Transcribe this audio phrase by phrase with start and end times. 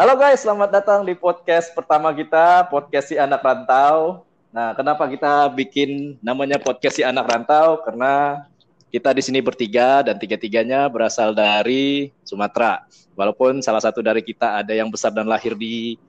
[0.00, 4.24] Halo guys, selamat datang di podcast pertama kita, podcast si anak rantau.
[4.48, 7.84] Nah, kenapa kita bikin namanya podcast si anak rantau?
[7.84, 8.40] Karena
[8.88, 12.80] kita di sini bertiga dan tiga-tiganya berasal dari Sumatera.
[13.12, 16.00] Walaupun salah satu dari kita ada yang besar dan lahir di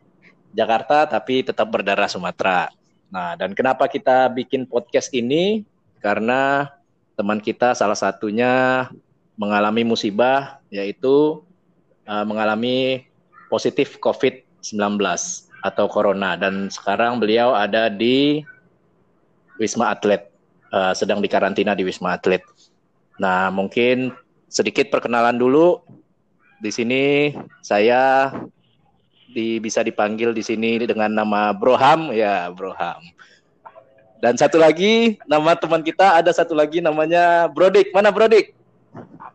[0.56, 2.72] Jakarta, tapi tetap berdarah Sumatera.
[3.12, 5.68] Nah, dan kenapa kita bikin podcast ini?
[6.00, 6.72] Karena
[7.22, 8.90] teman kita salah satunya
[9.38, 11.46] mengalami musibah, yaitu
[12.10, 13.06] uh, mengalami
[13.46, 14.98] positif COVID-19
[15.62, 18.42] atau corona dan sekarang beliau ada di
[19.62, 20.34] Wisma Atlet
[20.74, 22.42] uh, sedang dikarantina di Wisma Atlet.
[23.22, 24.18] Nah, mungkin
[24.50, 25.86] sedikit perkenalan dulu.
[26.58, 28.34] Di sini saya
[29.30, 33.02] di, bisa dipanggil di sini dengan nama Broham ya Broham.
[34.22, 37.90] Dan satu lagi nama teman kita ada satu lagi namanya Brodik.
[37.90, 38.54] Mana Brodik?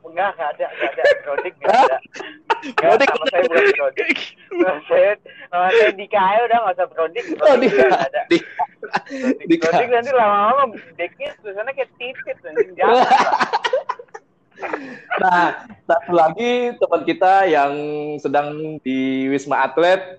[0.07, 1.03] Enggak, enggak ada, enggak ada.
[1.27, 1.99] Brodik enggak ada.
[2.79, 4.19] Brodik nama saya bukan Brodik.
[4.55, 5.11] Nama saya,
[5.51, 7.25] nama saya Dika aja udah nggak usah Brodik.
[7.43, 7.85] Oh, Dika.
[7.91, 8.21] ada.
[8.31, 8.63] Dika.
[9.11, 10.63] Brodik, Brodik nanti lama-lama
[10.95, 12.37] deknya tulisannya kayak titit.
[12.79, 13.07] Jangan.
[15.21, 17.73] Nah, satu lagi teman kita yang
[18.23, 20.17] sedang di Wisma Atlet,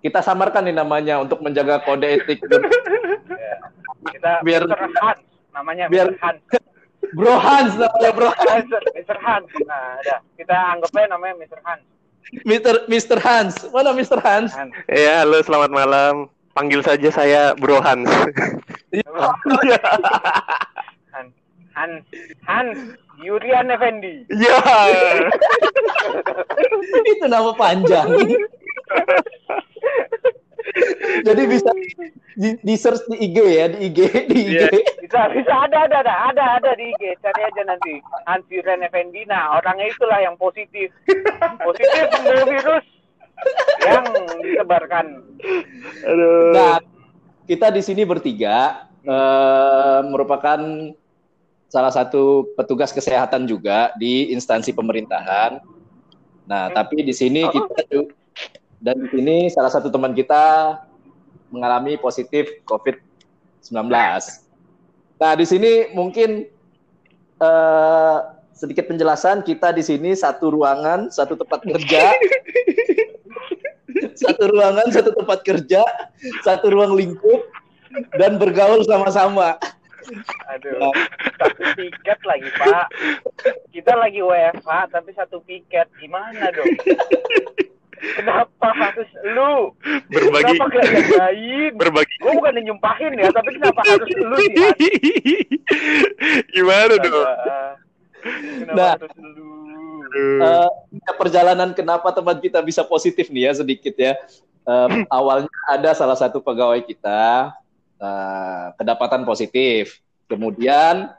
[0.00, 2.40] kita samarkan nih namanya untuk menjaga kode etik.
[2.40, 2.58] Ya.
[4.16, 4.80] Kita Biar- Mr.
[4.96, 5.20] Hans
[5.52, 6.20] namanya biar- Mr.
[6.24, 6.40] Hans.
[7.10, 8.64] Bro Hans namanya Bro Hans.
[8.96, 9.18] Mr.
[9.20, 9.48] Hans.
[9.66, 10.16] Nah, ada.
[10.34, 11.60] Kita anggapnya namanya Mr.
[11.60, 11.84] Hans.
[12.42, 12.74] Mr.
[12.88, 13.18] Mr.
[13.20, 13.54] Hans.
[13.68, 14.16] Mana Mr.
[14.18, 14.56] Hans?
[14.56, 14.72] Hans.
[14.88, 16.14] Ya, halo selamat malam.
[16.50, 18.08] Panggil saja saya Bro Hans.
[21.12, 21.30] Hans.
[21.76, 22.02] Hans.
[22.48, 22.78] Hans.
[23.20, 24.24] Yurian Effendi.
[24.32, 24.56] ya.
[27.04, 28.08] Itu nama panjang.
[31.26, 31.70] Jadi bisa
[32.38, 33.98] di, di search di IG ya, di IG,
[34.30, 34.54] di IG.
[34.54, 34.68] Iya.
[35.00, 37.02] Bisa, bisa ada, ada, ada, ada, ada di IG.
[37.20, 37.98] Cari aja nanti.
[38.26, 39.26] Hans Yurian Effendi.
[39.26, 40.94] Nah, orangnya itulah yang positif.
[41.62, 42.86] Positif membawa virus
[43.84, 44.04] yang
[44.44, 45.06] disebarkan.
[46.06, 46.52] Aduh.
[46.54, 46.76] Nah,
[47.48, 50.60] kita di sini bertiga eh, merupakan
[51.70, 55.62] salah satu petugas kesehatan juga di instansi pemerintahan.
[56.50, 58.10] Nah, tapi di sini kita ju-
[58.80, 60.76] dan di sini salah satu teman kita
[61.52, 63.92] mengalami positif COVID-19.
[65.20, 66.48] Nah, di sini mungkin
[67.40, 68.18] eh,
[68.56, 72.16] sedikit penjelasan kita di sini satu ruangan, satu tempat kerja.
[74.24, 75.84] satu ruangan, satu tempat kerja,
[76.40, 77.40] satu ruang lingkup
[78.16, 79.60] dan bergaul sama-sama.
[80.56, 80.92] Aduh,
[81.36, 82.86] satu piket lagi, Pak.
[83.70, 85.86] Kita lagi WFH, tapi satu piket.
[86.00, 86.74] Gimana dong?
[88.00, 89.76] Kenapa harus lu?
[90.08, 91.32] Berbagi Kenapa gak
[91.76, 92.16] berbagi.
[92.16, 94.52] Gue bukan nyumpahin ya, tapi kenapa harus lu sih?
[96.56, 97.12] Gimana dong?
[97.12, 97.60] Astaga.
[98.20, 98.90] Kenapa Nah.
[98.96, 99.48] harus lu?
[100.10, 100.68] Eh,
[100.98, 104.16] ya, perjalanan kenapa teman kita bisa positif nih ya sedikit ya.
[104.66, 107.52] Eh, awalnya ada salah satu pegawai kita
[108.00, 111.12] eh, kedapatan positif, kemudian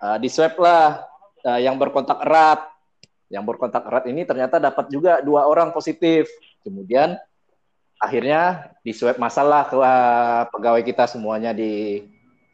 [0.00, 1.04] eh, di swab lah
[1.44, 2.72] eh, yang berkontak erat.
[3.26, 6.30] Yang berkontak erat ini ternyata dapat juga dua orang positif.
[6.62, 7.18] Kemudian
[7.98, 12.04] akhirnya di swab masalah ke eh, pegawai kita semuanya di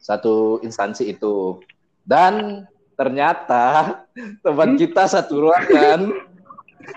[0.01, 1.61] satu instansi itu.
[2.03, 2.65] Dan
[2.97, 3.97] ternyata
[4.45, 6.11] teman kita satu ruangan,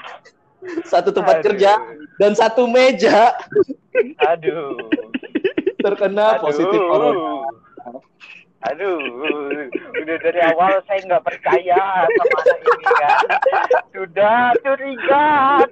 [0.92, 1.46] satu tempat Aduh.
[1.52, 1.72] kerja
[2.16, 3.36] dan satu meja
[4.32, 4.76] Aduh.
[5.84, 6.42] terkena Aduh.
[6.48, 7.46] positif corona.
[8.64, 8.98] Aduh,
[10.00, 13.26] udah dari awal saya nggak percaya sama anak ini kan.
[13.92, 15.26] Sudah curiga,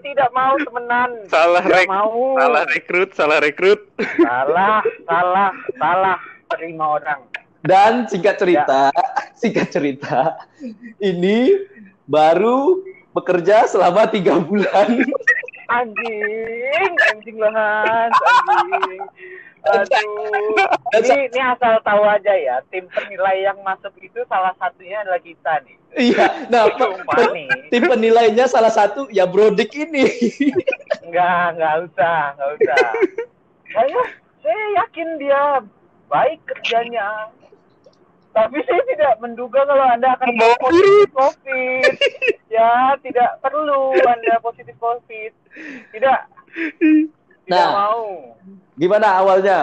[0.04, 1.10] tidak mau temenan.
[1.32, 2.36] Salah Tidak rek, mau.
[2.36, 3.80] salah rekrut, salah rekrut.
[4.20, 5.50] Salah, salah,
[5.80, 6.18] salah
[6.54, 7.24] terima orang.
[7.64, 8.92] Dan singkat cerita,
[9.40, 10.36] singkat cerita,
[11.00, 11.56] ini
[12.04, 12.84] baru
[13.16, 15.00] bekerja selama tiga bulan.
[15.72, 19.02] Anjing, anjing banget, anjing.
[19.64, 20.68] Aduh,
[21.00, 25.64] ini, ini asal tahu aja ya, tim penilai yang masuk itu salah satunya adalah kita
[25.64, 25.76] nih.
[25.94, 30.04] Iya, nah Cuma nih, tim penilainya salah satu ya Brodik ini.
[31.06, 32.86] Enggak, enggak usah, enggak usah.
[33.72, 34.00] Saya,
[34.44, 35.42] saya yakin dia
[36.12, 37.32] baik kerjanya.
[38.34, 41.92] Tapi saya tidak menduga kalau Anda akan Membawa positif COVID.
[42.50, 45.32] Ya, tidak perlu Anda positif COVID.
[45.94, 46.20] Tidak.
[47.44, 47.70] Tidak Nah.
[47.70, 48.02] mau.
[48.74, 49.58] Gimana awalnya,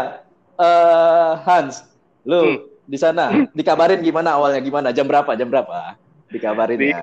[0.55, 1.83] eh Hans?
[2.21, 2.57] Lu Hmm.
[2.85, 4.59] di sana dikabarin gimana awalnya?
[4.59, 4.89] Gimana?
[4.89, 5.33] Jam berapa?
[5.33, 5.97] Jam berapa?
[6.27, 7.01] Dikabarin Di- ya.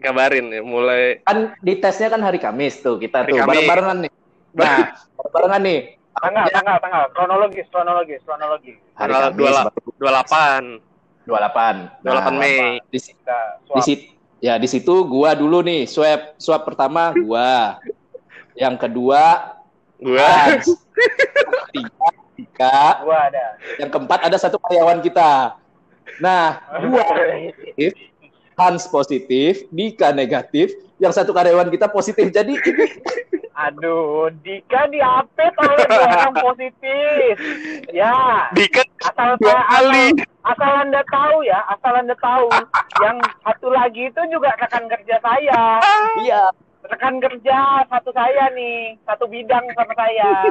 [0.00, 4.12] Kabarin ya, mulai Kan di tesnya kan hari Kamis tuh kita Hari tuh bareng-barengan nih.
[4.56, 5.80] Nah, bareng-barengan nih.
[6.16, 7.04] Tanggal, tanggal, tanggal.
[7.12, 8.76] Kronologis, kronologis, kronologis.
[8.96, 9.56] Hari tanggal Kamis,
[10.00, 10.80] 28.
[11.28, 11.76] 28.
[12.00, 12.80] 28 Mei.
[12.88, 14.04] Di, si- Kita di situ
[14.40, 17.76] ya di situ gua dulu nih swab swab pertama gua.
[18.56, 19.52] Yang kedua
[20.00, 20.66] Gua Hans.
[21.72, 22.76] Tiga, tiga.
[23.04, 23.46] Gua ada.
[23.76, 25.60] Yang keempat ada satu karyawan kita.
[26.24, 27.92] Nah, gua positif,
[28.56, 32.28] Hans positif, Dika negatif, yang satu karyawan kita positif.
[32.32, 32.86] Jadi ini
[33.60, 37.34] Aduh, Dika diapet oleh dua orang positif.
[37.92, 40.06] Ya, Dika asal dua saya kali.
[40.16, 42.48] asal, asal anda tahu ya, asal anda tahu,
[43.04, 45.62] yang satu lagi itu juga rekan kerja saya.
[46.24, 46.48] iya.
[46.80, 50.48] Rekan kerja satu saya nih, satu bidang sama saya.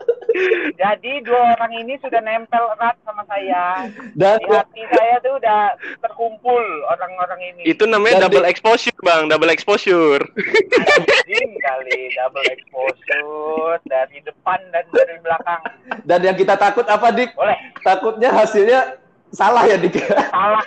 [0.80, 3.88] Jadi dua orang ini sudah nempel erat sama saya.
[4.12, 7.62] Dan Di hati saya tuh udah terkumpul orang-orang ini.
[7.66, 9.28] Itu namanya Dan double di- exposure, Bang.
[9.28, 10.22] Double exposure.
[10.24, 15.62] Anjing kali double exposure dari depan dan dari belakang.
[16.02, 17.32] dan yang kita takut apa, Dik?
[17.32, 17.56] Boleh.
[17.80, 18.80] Takutnya hasilnya
[19.28, 20.00] salah ya, Dik.
[20.28, 20.64] salah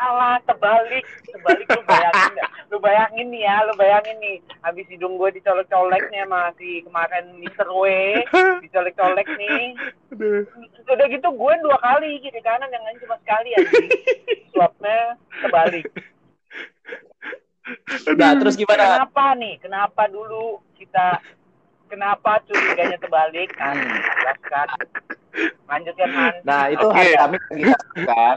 [0.00, 1.04] salah terbalik.
[1.28, 2.50] Terbalik lu bayangin nggak?
[2.70, 4.36] lu bayangin nih ya lu bayangin nih.
[4.64, 7.84] Habis hidung gue dicolek-coleknya masih kemarin Mister W.
[8.64, 9.76] Dicolek-colek nih.
[10.16, 10.48] Aduh.
[10.90, 13.88] udah gitu gue dua kali kiri kanan yang lain cuma sekali anjing
[14.50, 15.14] swabnya
[15.44, 15.86] terbalik.
[18.18, 19.06] Nah, terus gimana?
[19.06, 19.54] kenapa nih?
[19.62, 21.22] Kenapa dulu kita
[21.86, 23.54] kenapa curiganya terbalik?
[23.54, 24.68] Kan jelaskan
[25.64, 26.96] lanjutkan Han Nah, itu Oke.
[26.96, 28.34] hari Kamis yang kita lakukan.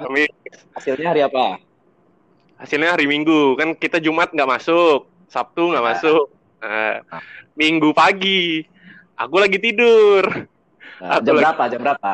[0.73, 1.45] Hasilnya hari apa?
[2.53, 5.89] hasilnya hari Minggu kan kita Jumat nggak masuk, Sabtu nggak Ah.
[5.91, 6.25] masuk.
[6.59, 6.95] Nah,
[7.53, 8.63] Minggu pagi
[9.13, 10.23] aku lagi tidur.
[10.97, 11.63] Nah, Aku jam lagi- berapa?
[11.67, 12.13] Jam berapa?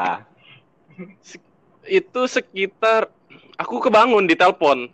[1.83, 3.07] Itu sekitar
[3.55, 4.89] aku kebangun di telepon.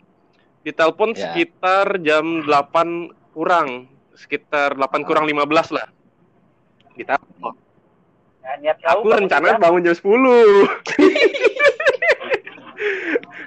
[0.60, 1.30] Di telepon Ya.
[1.30, 5.86] sekitar jam 8 kurang, sekitar 8 kurang 15 lah.
[6.92, 7.54] Di telepon.
[8.46, 10.06] Nah, niat kau Aku kamu rencana juga- bangun jam 10.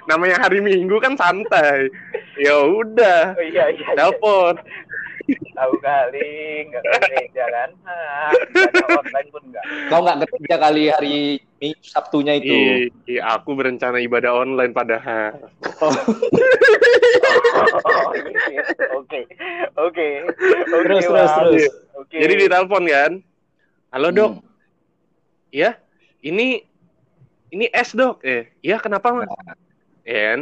[0.06, 1.88] Namanya hari Minggu kan santai.
[2.36, 3.94] Ya udah, Oh, iya iya, iya.
[3.96, 4.54] telepon.
[5.52, 6.32] tahu kali
[6.66, 11.16] nggak kerja kan ada online pun nggak Kau nggak kerja kali hari
[11.54, 12.50] Minggu Sabtunya itu.
[12.50, 15.38] Ih, ih, aku berencana ibadah online padahal.
[15.78, 15.92] Oh,
[17.52, 18.62] Oh, iya.
[18.90, 19.20] oke
[19.76, 21.62] oke oke terus, terus, terus.
[21.94, 23.12] oke Jadi ditelepon kan.
[23.90, 24.49] Halo dok, Hmm.
[25.50, 25.76] Ya
[26.22, 26.64] ini
[27.50, 28.22] ini S dok.
[28.22, 29.26] Eh, iya kenapa mas?
[29.26, 29.58] Nah.
[30.06, 30.40] Ya kan?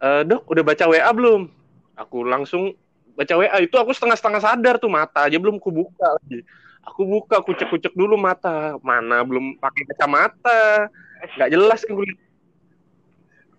[0.00, 1.52] "Eh, dok udah baca WA belum?
[1.94, 2.72] Aku langsung
[3.12, 6.42] baca WA itu aku setengah-setengah sadar tuh mata aja belum aku buka lagi.
[6.88, 8.80] Aku buka, kucek-kucek dulu mata.
[8.80, 10.88] Mana belum pakai kacamata.
[11.36, 11.94] Nggak jelas kan.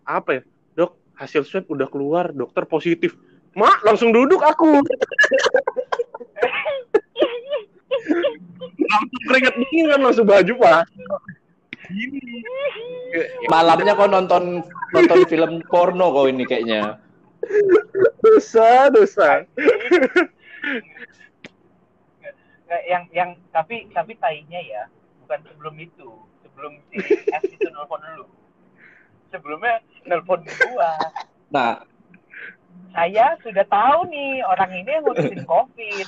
[0.02, 0.42] Apa ya?
[0.74, 3.14] Dok, hasil swab udah keluar, dokter positif.
[3.54, 4.82] Mak, langsung duduk aku.
[8.90, 10.84] langsung keringet dingin kan langsung baju pak.
[11.90, 12.46] Gini.
[13.14, 14.62] Ya, Malamnya kau nonton
[14.94, 17.02] nonton film porno kau ini kayaknya.
[18.22, 19.48] dosa, dosa.
[22.86, 24.84] Yang yang tapi tapi tainya ya
[25.26, 26.10] bukan sebelum itu
[26.46, 26.98] sebelum si
[27.34, 28.26] S itu nelfon dulu
[29.30, 30.94] sebelumnya nelfon gua
[31.50, 31.82] Nah,
[32.94, 36.08] saya sudah tahu nih orang ini yang ngurusin covid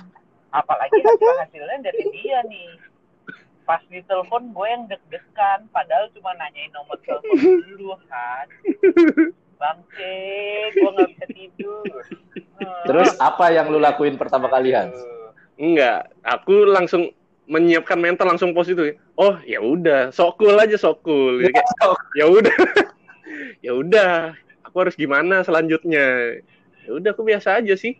[0.51, 2.71] apalagi hasil hasilnya dari dia nih
[3.63, 7.39] pas ditelepon gue yang deg-degan padahal cuma nanyain nomor telepon
[7.71, 8.47] dulu kan
[9.55, 10.17] bangke
[10.75, 11.85] gue nggak bisa tidur
[12.61, 12.85] Hmm.
[12.85, 14.93] terus apa yang lu lakuin pertama kali Hans?
[15.57, 17.09] Enggak, aku langsung
[17.49, 18.97] menyiapkan mental langsung positif.
[19.17, 21.41] Oh, ya udah, sok cool aja sok cool.
[21.41, 21.65] Kayak,
[22.17, 22.57] ya udah.
[23.65, 24.13] ya udah,
[24.61, 26.37] aku harus gimana selanjutnya?
[26.85, 27.97] Ya udah, aku biasa aja sih.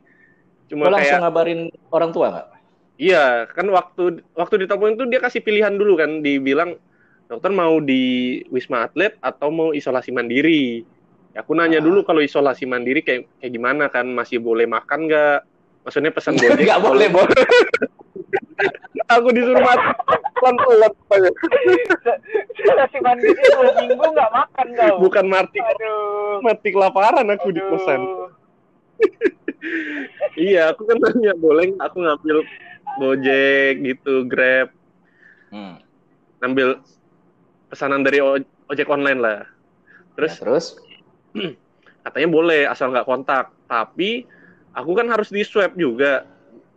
[0.71, 1.61] Cuma langsung kayak ngabarin
[1.91, 2.47] orang tua nggak?
[2.95, 6.79] iya, kan waktu waktu ditelepon itu dia kasih pilihan dulu kan, dibilang
[7.27, 8.03] dokter mau di
[8.47, 10.87] Wisma Atlet atau mau isolasi mandiri.
[11.31, 11.83] Ya, aku nanya Ah.
[11.83, 15.43] dulu kalau isolasi mandiri kayak kayak gimana kan, masih boleh makan nggak?
[15.81, 17.35] Maksudnya pesan Gojek Nggak boleh, boleh.
[19.11, 19.91] aku disuruh makan
[20.39, 21.33] pelan-pelan
[22.87, 27.69] si mandiri dua minggu nggak makan kau bukan mati aduh mati kelaparan aku di Aduh.
[27.75, 28.01] kosan
[30.49, 32.37] iya aku kan nanya boleh aku ngambil
[32.99, 34.69] gojek gitu grab?
[35.51, 35.83] Hmm.
[36.41, 36.79] ngambil
[37.69, 38.23] pesanan dari
[38.71, 39.39] ojek online lah.
[40.15, 40.65] Terus, terus
[41.35, 41.55] terus?
[42.07, 43.53] Katanya boleh asal nggak kontak.
[43.69, 44.25] Tapi
[44.73, 46.25] aku kan harus di swab juga.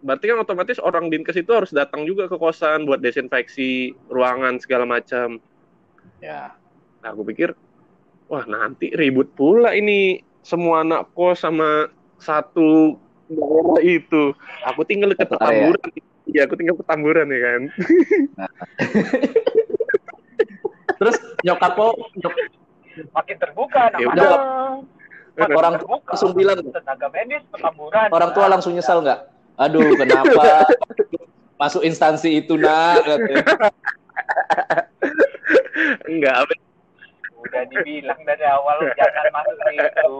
[0.04, 4.84] Berarti kan otomatis orang dinkes itu harus datang juga ke kosan buat desinfeksi ruangan segala
[4.84, 5.40] macam.
[6.20, 6.52] Ya.
[7.00, 7.56] Nah, aku pikir,
[8.28, 11.88] wah nanti ribut pula ini semua anak kos sama
[12.24, 14.32] satu daerah itu.
[14.66, 15.68] Aku tinggal dekat area.
[15.70, 15.88] Petamburan.
[16.24, 17.60] Iya, aku tinggal Petamburan ya kan.
[20.94, 22.52] Terus nyokap kau nyok-
[23.10, 24.14] makin terbuka Ya mana.
[24.14, 24.32] udah.
[25.34, 26.08] Makin Orang terbuka.
[26.08, 28.06] langsung bilang tenaga medis petamburan.
[28.08, 29.20] orang tua langsung nyesal nggak?
[29.56, 30.62] Aduh, kenapa
[31.60, 33.02] masuk instansi itu nak?
[36.06, 36.46] Enggak,
[37.44, 40.18] Udah dibilang dari awal jangan masuk situ.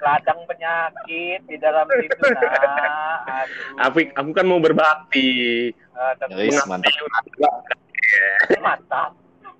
[0.00, 3.44] Ladang penyakit di dalam situ nah.
[3.88, 5.70] Apik, aku kan mau berbakti.
[5.92, 6.92] Ah, tapi Guys, mantap.
[8.60, 9.10] mantap.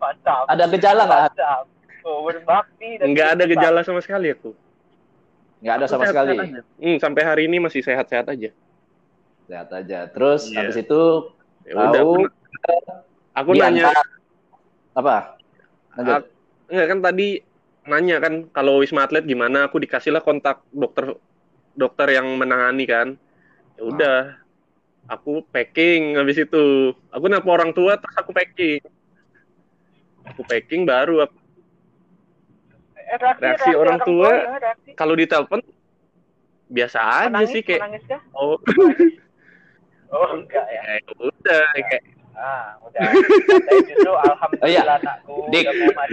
[0.00, 0.44] Mantap.
[0.48, 1.22] Ada gejala nggak?
[1.36, 1.64] Mantap.
[2.02, 4.50] Oh, berbakti dan Enggak ada gejala sama sekali aku.
[5.62, 6.36] Nggak ada Aku sama sekali.
[6.82, 8.50] Hmm, sampai hari ini masih sehat-sehat aja.
[9.46, 9.98] Lihat aja.
[10.10, 10.66] Terus Iya.
[10.66, 11.00] habis itu
[11.62, 12.26] Ya udah, tahu aku,
[13.38, 13.94] aku nanya,
[14.98, 15.38] apa?
[15.94, 16.31] Lanjut.
[16.72, 17.28] Ak- enggak kan tadi
[17.84, 19.68] nanya kan kalau Wisma Atlet gimana?
[19.68, 21.12] Aku dikasihlah kontak dokter
[21.76, 23.08] dokter yang menangani kan.
[23.76, 24.18] Ya udah,
[25.04, 26.96] aku packing habis itu.
[27.12, 28.80] Aku nelpon orang tua terus aku packing.
[30.32, 31.36] Aku packing baru aku,
[32.96, 34.90] Eh, reaksi, Reaksi orang tua, ya, reaksi.
[34.96, 35.60] kalau ditelepon
[36.72, 38.56] biasa aja Menangis, sih kayak menangis oh
[40.12, 40.80] Oh, enggak ya.
[41.00, 43.02] ya udah kayak Ah, udah.
[43.86, 44.82] Justru alhamdulillah Oh, iya.
[44.98, 45.64] anakku Dik,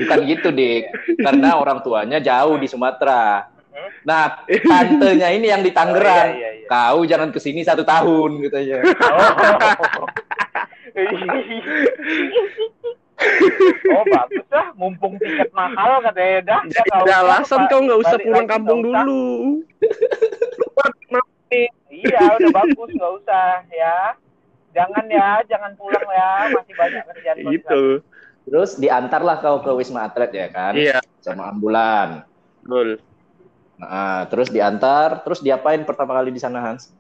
[0.04, 0.84] bukan gitu, Dik.
[1.24, 3.48] Karena orang tuanya jauh di Sumatera.
[3.72, 3.90] Hmm?
[4.04, 6.30] Nah, tantenya ini yang di Tangerang.
[6.32, 6.68] Oh, iya, iya, iya.
[6.70, 8.78] Kau jangan ke sini satu tahun, katanya.
[8.84, 10.08] Oh.
[14.00, 16.62] oh bagus lah, mumpung tiket mahal katanya dah.
[16.64, 19.24] ada usah, alasan kau nggak usah pulang kampung dulu
[21.90, 24.14] Iya, udah bagus, nggak usah ya.
[24.70, 27.42] Jangan ya, jangan pulang ya, masih banyak kerjaan.
[27.42, 27.84] gitu
[28.50, 30.74] Terus diantarlah kau ke Wisma Atlet ya kan?
[30.74, 32.26] iya Sama ambulan.
[32.64, 33.02] betul
[33.80, 36.92] Nah, terus diantar, terus diapain pertama kali di sana Hans?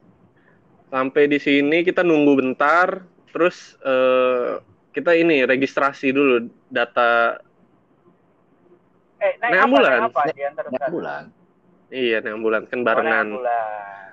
[0.90, 4.58] sampai di sini kita nunggu bentar terus eh,
[4.90, 7.38] kita ini registrasi dulu data.
[9.22, 10.00] Eh, naik Naik apa, ambulan.
[10.02, 11.24] naik apa di antar Naik ambulan.
[11.90, 14.10] iya nih ambulan kan Oh, naik barengan ambulan.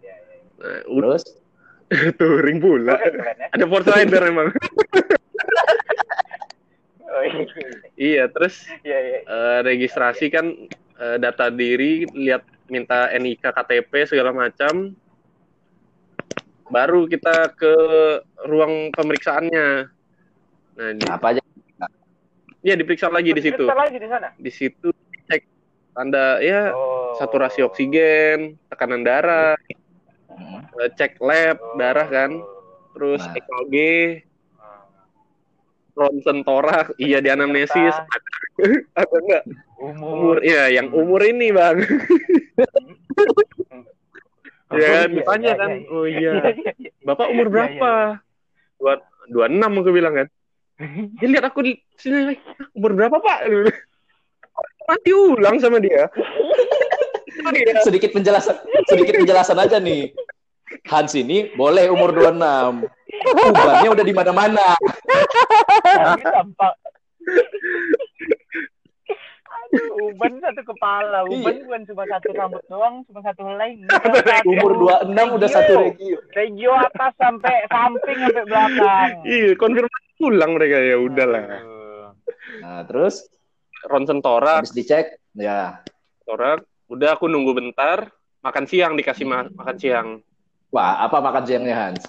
[0.00, 1.22] Ya, ya, nah, Terus
[2.18, 3.46] touring pula Keren, keren ya.
[3.54, 4.48] ada Force Rider emang
[7.06, 7.38] Oh, iya,
[7.96, 9.18] iya terus iya, iya.
[9.24, 10.52] eh, registrasi kan
[11.00, 14.92] eh, data diri lihat minta NIK KTP segala macam
[16.68, 17.72] baru kita ke
[18.44, 19.66] ruang pemeriksaannya
[20.76, 21.42] nah di, apa aja?
[22.60, 24.28] ya diperiksa lagi di situ lagi di sana.
[24.36, 24.90] di situ
[25.24, 25.42] cek
[25.96, 27.16] tanda ya Oh.
[27.16, 29.78] saturasi oksigen tekanan darah eh,
[30.94, 31.76] cek lab Oh.
[31.76, 32.30] darah kan.
[32.92, 33.34] Terus Nah.
[33.36, 33.74] EKG
[35.96, 37.94] ronsen torak iya di anamnesis.
[38.92, 39.42] Ada enggak
[39.76, 40.12] Umur.
[40.12, 41.76] umur iya yang umur ini bang.
[44.68, 45.08] Oh, ya kan?
[45.08, 45.70] Iya, ditanya iya, kan?
[45.72, 46.32] iya, oh iya.
[46.32, 46.90] Iya, iya, iya.
[47.00, 47.90] bapak umur Iya, berapa?
[48.76, 48.92] dua
[49.28, 50.28] dua enam aku bilang kan.
[51.20, 52.40] Dia lihat aku di sini lagi
[52.76, 53.38] umur berapa pak?
[54.86, 56.08] Mati ulang sama dia.
[57.52, 57.80] Iya.
[57.80, 60.12] Sedikit penjelasan, sedikit penjelasan aja nih.
[60.86, 62.86] Hans ini boleh umur 26.
[63.46, 64.66] Ubannya udah di mana-mana.
[69.46, 71.26] Aduh, uban satu kepala.
[71.26, 71.62] Uban Iya.
[71.64, 73.78] bukan cuma satu rambut doang, cuma satu helai.
[74.52, 76.18] Umur 26 udah satu regio.
[76.32, 79.10] Regio atas sampai samping sampai belakang.
[79.26, 81.42] iya konfirmasi ulang mereka ya udahlah.
[82.62, 83.26] Nah, terus
[83.84, 85.82] ronsen torak habis dicek, ya.
[86.22, 90.08] torak udah aku nunggu bentar makan siang dikasih ma- makan siang
[90.68, 92.02] Wah, apa makan siangnya Hans?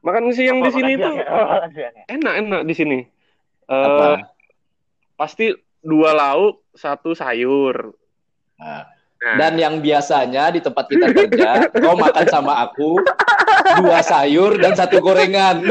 [0.00, 1.26] makan siang di sini makan tuh siang ya?
[1.26, 2.04] Apa makan siang ya?
[2.08, 2.98] enak enak di sini
[3.66, 4.06] Eh, Apa?
[5.16, 7.90] pasti dua lauk satu sayur
[8.56, 13.00] Nah, Nah, Dan yang biasanya di tempat kita kerja, kau makan sama aku
[13.74, 15.64] dua sayur dan satu gorengan.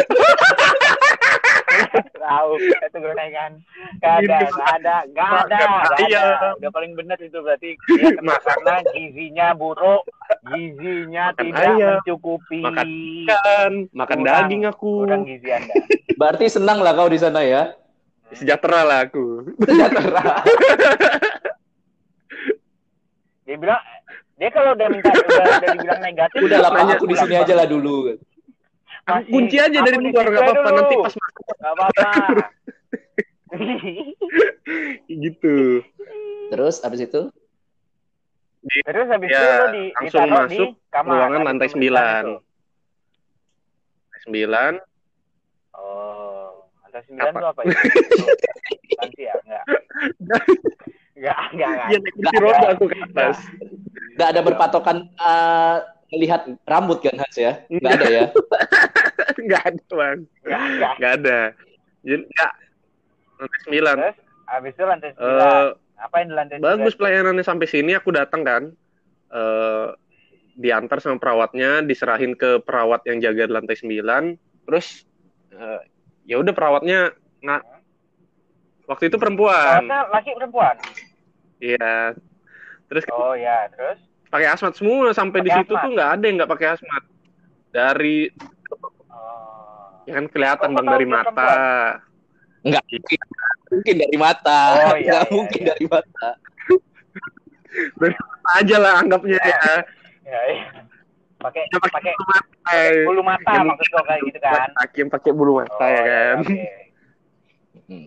[2.16, 3.52] Tahu, itu gorengan.
[3.98, 6.22] Gak ada, gak ada, gak ada, gak Iya.
[6.34, 6.48] ada.
[6.56, 7.70] Udah paling benar itu berarti
[8.18, 10.04] kena karena gizinya buruk,
[10.48, 12.62] gizinya Makan tidak ayam, mencukupi.
[12.62, 14.36] makan ikan makan Kurang.
[14.42, 15.74] daging aku Kurang gizi Anda.
[16.14, 17.74] Berarti senang lah kau di sana ya.
[18.28, 20.42] sejahtera lah aku Sejahtera.
[23.46, 23.82] Dia bilang
[24.36, 27.64] dia kalau udah minta udah, udah dibilang negatif, Udah lah, aku di sini aja lah
[27.64, 28.18] dulu.
[29.06, 32.12] Masih, kunci aja dari luar aja apa-apa nanti pas masuk Gak apa-apa.
[35.26, 35.58] gitu
[36.50, 37.22] Terus habis itu
[38.66, 42.34] Terus habis Ya, itu lo di, langsung masuk di kamar ruangan lantai 9 itu.
[44.26, 44.74] sembilan
[45.76, 47.38] Oh, lantai sembilan Apa?
[47.38, 48.26] itu apa itu?
[48.96, 49.66] Nanti ya, enggak.
[51.16, 51.88] Enggak, enggak, enggak.
[51.88, 53.38] iya naik kursi roda aku ke atas
[54.16, 55.78] nggak ada berpatokan eh,
[56.14, 57.64] melihat rambut kan Hans ya?
[57.70, 58.26] Nggak ada ya?
[59.46, 60.20] nggak ada bang
[60.98, 61.40] nggak ada
[62.06, 62.54] jadi nggak
[63.36, 64.18] lantai sembilan Terus?
[64.46, 66.06] Habis itu lantai Eh, 9.
[66.06, 67.00] Apa yang di lantai bagus 9?
[67.02, 68.64] pelayanannya sampai sini aku datang kan.
[69.34, 69.88] Eh
[70.56, 74.38] diantar sama perawatnya, diserahin ke perawat yang jaga di lantai 9.
[74.70, 75.04] Terus
[75.52, 75.82] eh,
[76.30, 77.12] ya udah perawatnya
[77.44, 77.64] nggak
[78.88, 79.84] waktu itu perempuan.
[79.84, 80.76] Perawatnya laki perempuan?
[81.60, 82.16] Iya.
[82.86, 83.98] Terus Oh ya, terus?
[84.28, 85.84] Pakai asmat semua sampai di situ asmat?
[85.84, 87.04] tuh nggak ada yang nggak pakai asmat.
[87.70, 88.18] Dari
[89.08, 90.04] Oh.
[90.06, 91.50] ya kan kelihatan bang dari mata.
[92.62, 93.20] Enggak mungkin.
[93.66, 94.60] Mungkin dari mata.
[94.72, 95.68] Oh, iya, Nggak iya, mungkin iya.
[95.74, 96.28] dari mata.
[98.56, 99.60] Aja lah anggapnya ya.
[100.24, 100.70] Ya, iya.
[101.36, 102.80] Pakai Dia pakai pakai bulu mata.
[103.06, 104.70] bulu mata Yang maksud lo kayak gitu kan?
[104.96, 106.36] Yang pakai bulu mata Oh, ya kan.
[106.42, 106.64] oke.
[107.86, 108.06] Hmm.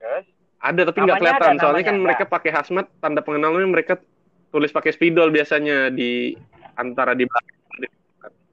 [0.00, 0.26] Terus?
[0.60, 1.56] Ada tapi nggak kelihatan.
[1.56, 2.32] ada, Soalnya kan namanya mereka ada.
[2.36, 3.96] pakai hazmat, tanda pengenalnya mereka
[4.52, 6.36] tulis pakai spidol biasanya di
[6.76, 7.56] antara di belakang.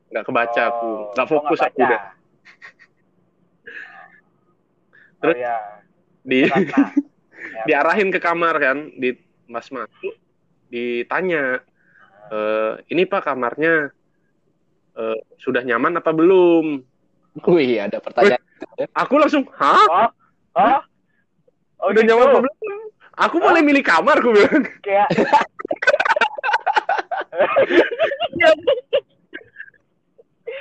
[0.08, 2.02] Nggak kebaca aku, Oh, nggak lo fokus nggak aku udah.
[5.22, 5.36] Terus?
[5.36, 5.56] oh, ya.
[6.24, 6.38] Di.
[6.48, 6.56] Ya.
[7.68, 9.16] diarahin ke kamar kan, di
[9.48, 10.16] mas masuk,
[10.68, 11.60] ditanya,
[12.28, 13.92] "Eh, ini pak kamarnya
[14.98, 16.82] eh, sudah nyaman apa belum?
[17.46, 18.42] Wih, ada pertanyaan.
[18.98, 19.86] Aku langsung, hah?
[19.86, 20.10] Oh,
[20.58, 20.82] oh,
[21.80, 22.10] oh Udah gitu.
[22.10, 22.82] nyaman apa belum?
[23.18, 24.62] Aku boleh milih kamar, aku bilang.
[24.82, 25.10] Kayak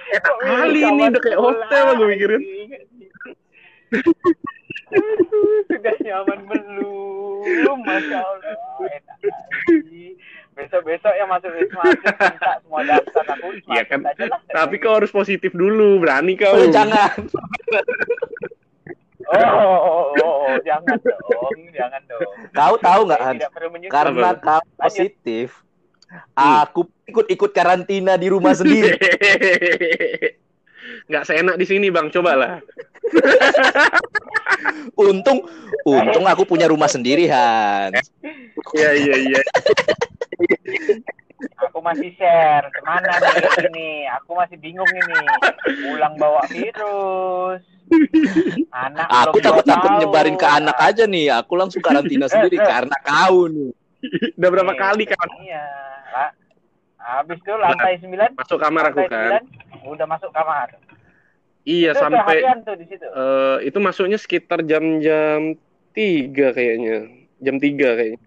[0.06, 2.42] Enak kali ini udah kayak hotel gue mikirin.
[5.66, 7.78] Sudah nyaman belum?
[7.82, 8.54] Masya Allah.
[8.86, 9.18] Enak.
[10.56, 14.00] Besok-besok yang masuk Wisma Atlet minta semua daftar aku Iya kan.
[14.08, 14.40] aja lah.
[14.48, 16.56] Tapi kau harus positif dulu, berani kau.
[16.56, 17.12] Oh, jangan.
[19.26, 22.30] Oh, oh, oh, oh, oh, jangan dong, jangan dong.
[22.54, 23.42] Kau tahu nggak, Hans?
[23.74, 23.90] Menyusul.
[23.90, 25.66] Karena kau positif,
[26.38, 28.94] aku ikut-ikut karantina di rumah sendiri.
[31.06, 32.58] Nggak seenak di sini bang, cobalah.
[34.98, 35.46] Untung,
[35.86, 38.10] untung aku punya rumah sendiri, Hans.
[38.74, 39.42] Iya iya iya.
[41.68, 43.90] Aku masih share ke mana nih ini?
[44.20, 45.20] Aku masih bingung ini.
[45.84, 47.60] Pulang bawa virus.
[48.72, 50.00] Anak Aku belum takut-takut tahu.
[50.00, 51.28] nyebarin ke anak aja nih.
[51.36, 53.70] Aku langsung karantina sendiri karena kau nih.
[54.36, 55.64] Udah berapa Nih, kali kan Iya.
[56.12, 56.34] La-
[57.06, 59.46] Habis itu lantai 9 masuk kamar aku kan?
[59.86, 60.74] udah masuk kamar.
[61.62, 63.06] Iya itu sampai tuh di situ.
[63.06, 65.54] eh, itu masuknya sekitar jam-jam
[65.94, 67.06] tiga kayaknya,
[67.38, 68.25] jam tiga kayaknya.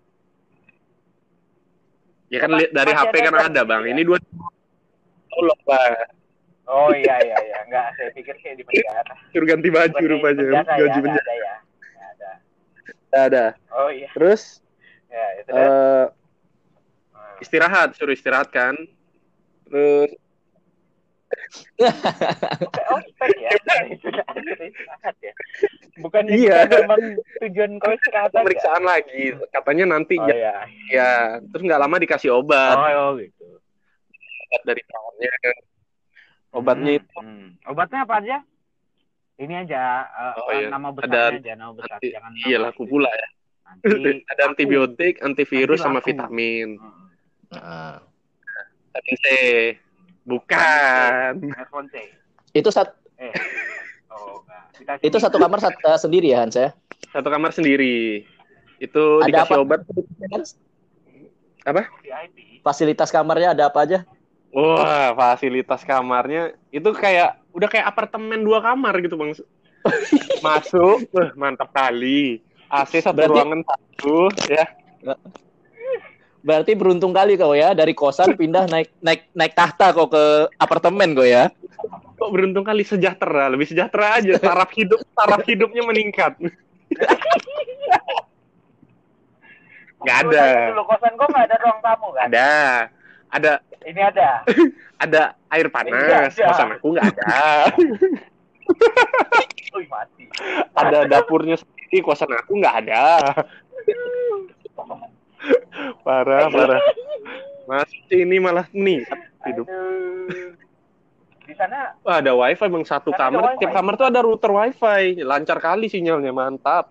[2.29, 3.81] Ya kan li- dari HP kan ada bang.
[3.83, 3.91] tiga?
[3.91, 4.17] Ini dua.
[5.29, 5.93] Tolong bang,
[6.69, 9.13] Oh iya iya iya, enggak saya pikir kayak di penjara.
[9.33, 10.41] suruh ganti baju Bukan rupanya.
[10.45, 11.17] penjara ya, ada, penjara.
[11.19, 11.55] ada ya.
[11.99, 12.31] Ada.
[13.09, 13.45] Ada.
[13.73, 14.09] Oh iya.
[14.13, 14.61] Terus
[15.09, 15.57] Ya, itu dah.
[15.57, 16.05] eh
[17.09, 17.35] Hmm.
[17.41, 18.77] istirahat, suruh istirahat kan.
[19.65, 20.13] Terus
[22.89, 23.49] ospek ya.
[23.87, 25.33] Istirahat ya.
[25.97, 26.57] Bukannya Iya.
[26.65, 27.01] memang
[27.39, 28.37] tujuan kau istirahat aja.
[28.37, 29.23] pemeriksaan lagi.
[29.49, 30.55] Katanya nanti Oh ya, iya.
[30.89, 31.11] ya.
[31.43, 33.45] Terus nggak lama dikasih obat, Oh, oh gitu.
[34.45, 35.31] obat dari perawatnya.
[36.49, 37.47] Obatnya Hmm, itu hmm.
[37.67, 38.37] Obatnya apa aja?
[39.37, 40.67] Ini aja eh, Oh, iya.
[40.67, 41.95] nama besarnya Ada- aja, nama besar.
[41.95, 43.27] anti- Jangan iya laku pula ya.
[43.65, 43.85] Nanti
[44.27, 44.49] Ada laku.
[44.49, 46.69] antibiotik, antivirus Nanti sama vitamin.
[46.75, 47.07] Hmm.
[47.49, 47.97] Nah,
[48.89, 49.27] Vitamin C.
[50.29, 51.31] Bukan.
[51.89, 51.95] C.
[52.51, 53.33] itu sat, Eh.
[54.07, 54.45] Oh.
[54.71, 56.69] Kita itu satu kamar sat- eh, sendiri ya, Hans ya?
[57.09, 58.23] Satu kamar sendiri.
[58.77, 59.63] Itu Ada dikasih apa?
[59.65, 59.79] obat.
[60.31, 60.55] Hans?
[61.65, 62.61] VIP.
[62.61, 63.99] Fasilitas kamarnya ada apa aja?
[64.49, 69.35] Wah, fasilitas kamarnya itu kayak udah kayak apartemen dua kamar gitu bang.
[70.45, 72.41] Masuk, wah, mantap kali.
[72.67, 74.65] AC satu Berarti- ruangan satu, ya.
[76.39, 81.11] Berarti beruntung kali kau ya dari kosan pindah naik naik naik tahta kau ke apartemen
[81.11, 81.51] kau ya.
[82.19, 84.39] Kok beruntung kali sejahtera, lebih sejahtera aja.
[84.39, 86.35] Taraf hidup, taraf hidupnya meningkat.
[89.99, 90.71] Nggak ada.
[90.71, 92.31] Dulu kosan gua nggak ada ruang tamu kan?
[92.31, 92.51] Ada,
[93.35, 94.47] ada, Ini ada.
[95.03, 95.91] ada air panas.
[95.91, 96.31] Ada.
[96.31, 97.67] Kosan aku nggak ada.
[99.75, 100.25] Wih, mati.
[100.73, 103.05] ada dapurnya sendiri, kosan aku nggak ada.
[106.05, 106.81] Parah, parah.
[107.69, 109.05] Mas, ini malah nih
[109.45, 109.67] hidup.
[111.45, 113.57] Di sana Wah, ada wifi bang satu kamar.
[113.61, 115.21] Tiap kamar tuh ada router wifi.
[115.21, 116.89] Lancar kali sinyalnya, mantap.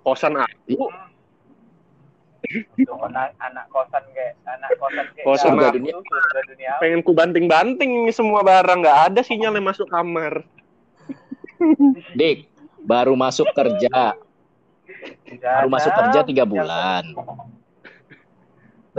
[0.00, 0.88] Kosan aku,
[2.80, 5.94] tuh, anak, anak kosan kayak anak kosan kayak Kosan dunia,
[6.48, 6.72] dunia.
[6.80, 10.40] pengen ku banting-banting semua barang nggak ada sinyal yang masuk kamar.
[12.18, 12.48] Dik,
[12.80, 14.16] baru masuk kerja,
[15.36, 17.04] baru masuk kerja tiga bulan.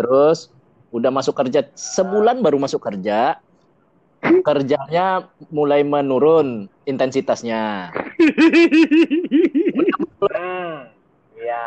[0.01, 0.49] Terus
[0.89, 3.37] udah masuk kerja sebulan baru masuk kerja.
[4.47, 7.93] Kerjanya mulai menurun intensitasnya.
[10.21, 10.89] Hmm,
[11.37, 11.65] ya.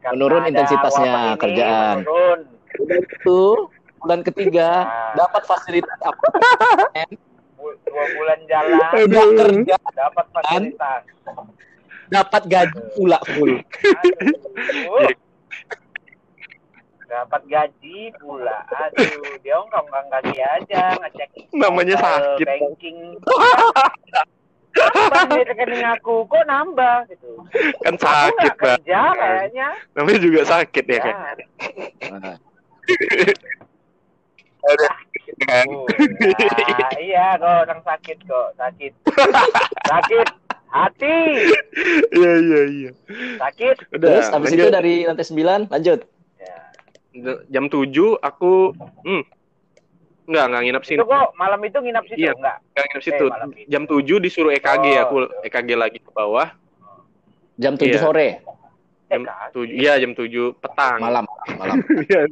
[0.00, 2.06] Karena Menurun intensitasnya kerjaan.
[2.06, 2.40] Menurun.
[2.80, 3.68] Itu
[4.00, 5.12] bulan ketiga Nah.
[5.26, 6.26] dapat fasilitas apa?
[7.60, 8.80] Dua bulan jalan,
[9.36, 11.02] kerja, dapat fasilitas.
[12.10, 13.60] dapat gaji pula full.
[17.10, 18.62] Dapat gaji pula.
[18.70, 22.46] Aduh, dia nggak kaki aja ngecek Namanya sakit.
[22.46, 22.98] banking.
[24.70, 27.42] Nambah nih rekening aku, kok nambah gitu.
[27.82, 28.78] Kan sakit, nggak Bang.
[28.78, 29.68] kerja kayaknya.
[29.98, 31.14] Namanya juga sakit ya kan.
[32.14, 32.36] Nah,
[35.40, 35.66] Kan?
[35.72, 38.92] Oh, nah, iya kok orang sakit kok, sakit.
[39.88, 40.28] Sakit
[40.70, 41.18] hati,
[42.12, 42.90] Iya, iya, iya.
[43.40, 43.76] sakit.
[43.90, 46.00] Udah, Terus habis itu dari lantai 9 lanjut.
[47.12, 47.42] Ya.
[47.48, 48.70] jam 7 aku
[49.02, 49.22] hmm,
[50.24, 50.96] enggak enggak nginep sini.
[50.96, 52.32] Itu kok malam itu nginap situ Iya.
[52.32, 52.56] enggak?
[52.68, 53.24] Enggak nginep situ.
[53.26, 53.66] Eh.
[53.66, 55.44] Jam 7 disuruh EKG Oh, aku iya.
[55.44, 56.48] EKG lagi ke bawah.
[57.56, 57.98] Jam 7 Iya.
[57.98, 58.28] sore
[59.06, 59.50] Jam EKG.
[59.52, 60.98] 7 iya jam 7 petang.
[60.98, 61.76] malam malam.
[62.06, 62.30] Iya.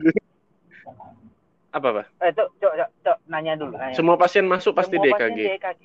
[1.69, 2.07] Apa, Pak?
[2.19, 3.75] Eh, cok, cok, cok, cok, nanya dulu.
[3.75, 3.93] Nanya.
[3.93, 5.37] Semua pasien masuk pasti Semua di pasien EKG.
[5.37, 5.81] di EKG.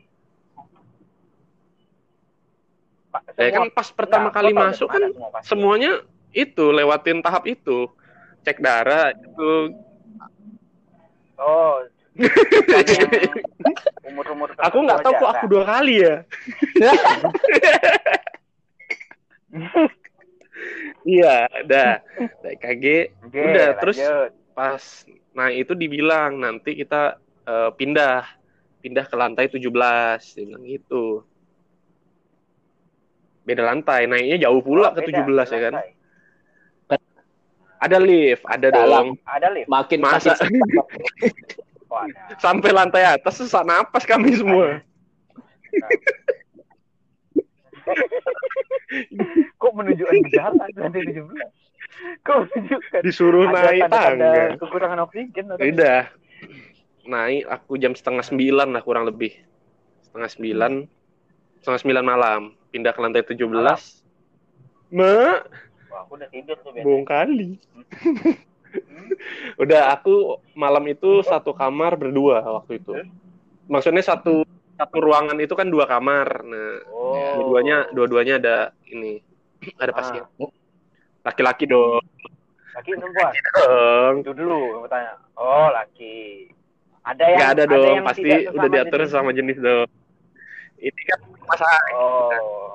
[3.10, 5.50] Pak, Ya kan semua- pas pertama Nah, kali masuk kan semua pasien.
[5.50, 5.92] semuanya
[6.32, 7.92] itu lewatin tahap itu.
[8.44, 9.52] Cek darah itu
[11.40, 11.84] Oh.
[12.14, 13.10] yang
[14.14, 16.16] umur-umur aku nggak tahu kok aku dua kali ya.
[21.04, 21.92] Iya, udah.
[22.40, 22.86] Udah EKG
[23.28, 24.00] Udah, terus-
[24.54, 24.84] pas
[25.34, 28.24] nah itu dibilang nanti kita eh, pindah.
[28.80, 31.24] Pindah ke lantai 17 dia bilang gitu.
[33.44, 35.74] Beda lantai naiknya jauh pula ke 17 ya kan
[37.84, 39.20] ada lift ada Dalam.
[39.20, 39.68] dong Ada lift.
[39.68, 40.40] Makin Masa?
[41.92, 42.08] Oh,
[42.44, 44.80] sampai lantai atas sesak napas kami semua
[49.58, 51.26] Kok menunjukkan gejala lantai 17?
[52.24, 56.02] Kok menunjukkan disuruh ada naik tangga kekurangan oksigen atau udah
[57.04, 59.36] naik aku jam setengah sembilan lah kurang lebih
[60.08, 60.72] setengah sembilan
[61.60, 62.42] setengah sembilan malam
[62.72, 63.82] pindah ke lantai 17 Malam.
[64.94, 65.40] Mak,
[65.94, 66.86] Wah, aku udah tidur tuh biasanya.
[66.86, 67.50] bohong kali.
[69.56, 70.16] Udah aku
[70.54, 72.94] malam itu satu kamar berdua waktu itu.
[73.70, 74.42] Maksudnya satu
[74.74, 76.42] satu ruangan itu kan dua kamar.
[76.42, 77.14] Nah, Oh.
[77.38, 78.56] dua-duanya dua-duanya ada
[78.90, 79.22] ini
[79.78, 79.96] ada Ah.
[79.96, 80.24] pasien.
[81.22, 82.02] Laki-laki dong.
[82.74, 83.32] Laki perempuan?
[83.54, 84.16] Dong.
[84.26, 85.22] Itu dulu aku tanya.
[85.36, 86.50] Oh, laki.
[87.04, 89.12] Ada yang Nggak ada dong, yang pasti udah diatur jenis.
[89.12, 89.88] sama jenis dong.
[90.80, 92.32] Ini kan masalah Oh.
[92.34, 92.74] Oh,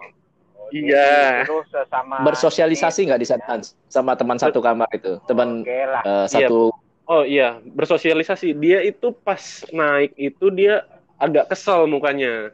[0.70, 1.42] Iya.
[1.42, 5.16] Terus sesama Bersosialisasi nggak di sana sama teman satu kamar itu?
[5.24, 6.02] Teman Oke lah.
[6.02, 6.70] eh, satu
[7.08, 8.52] Oh iya, bersosialisasi.
[8.52, 10.84] Dia itu pas naik itu dia
[11.16, 12.52] agak kesel mukanya.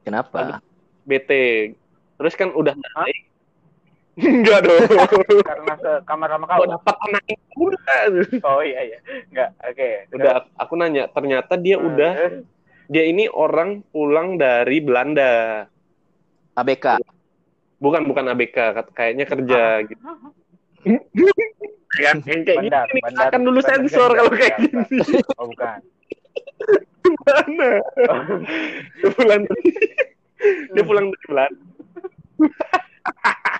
[0.00, 0.58] kenapa?
[1.02, 1.74] bete
[2.14, 3.26] terus kan udah naik
[4.22, 4.80] enggak dong
[5.42, 6.66] Karena sekamar sama kok kau.
[6.68, 8.00] dapat anak udah
[8.44, 8.98] Oh iya iya.
[9.28, 9.50] Enggak.
[9.60, 9.88] Oke.
[10.12, 11.86] udah aku nanya ternyata dia Terus.
[11.86, 12.12] udah
[12.86, 15.64] dia ini orang pulang dari Belanda
[16.52, 17.00] ABK.
[17.82, 18.56] Bukan bukan ABK
[18.94, 20.02] kayaknya kerja gitu
[21.92, 24.96] kan yang kayak Bandar, gini bandar, akan dulu bandar sensor kalau kayak gini.
[25.38, 25.78] Oh bukan.
[27.26, 27.70] mana
[28.96, 29.42] dia pulang
[30.72, 31.54] dia pulang dari Belanda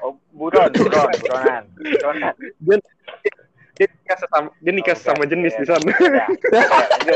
[0.02, 1.62] Oh buron, buron, buronan.
[1.76, 2.34] Buronan.
[2.62, 2.78] dia
[3.76, 5.60] dia nikah sama dia nikah Oke, sama jenis oke.
[5.60, 6.26] di sana Ya,
[6.64, 7.14] oke,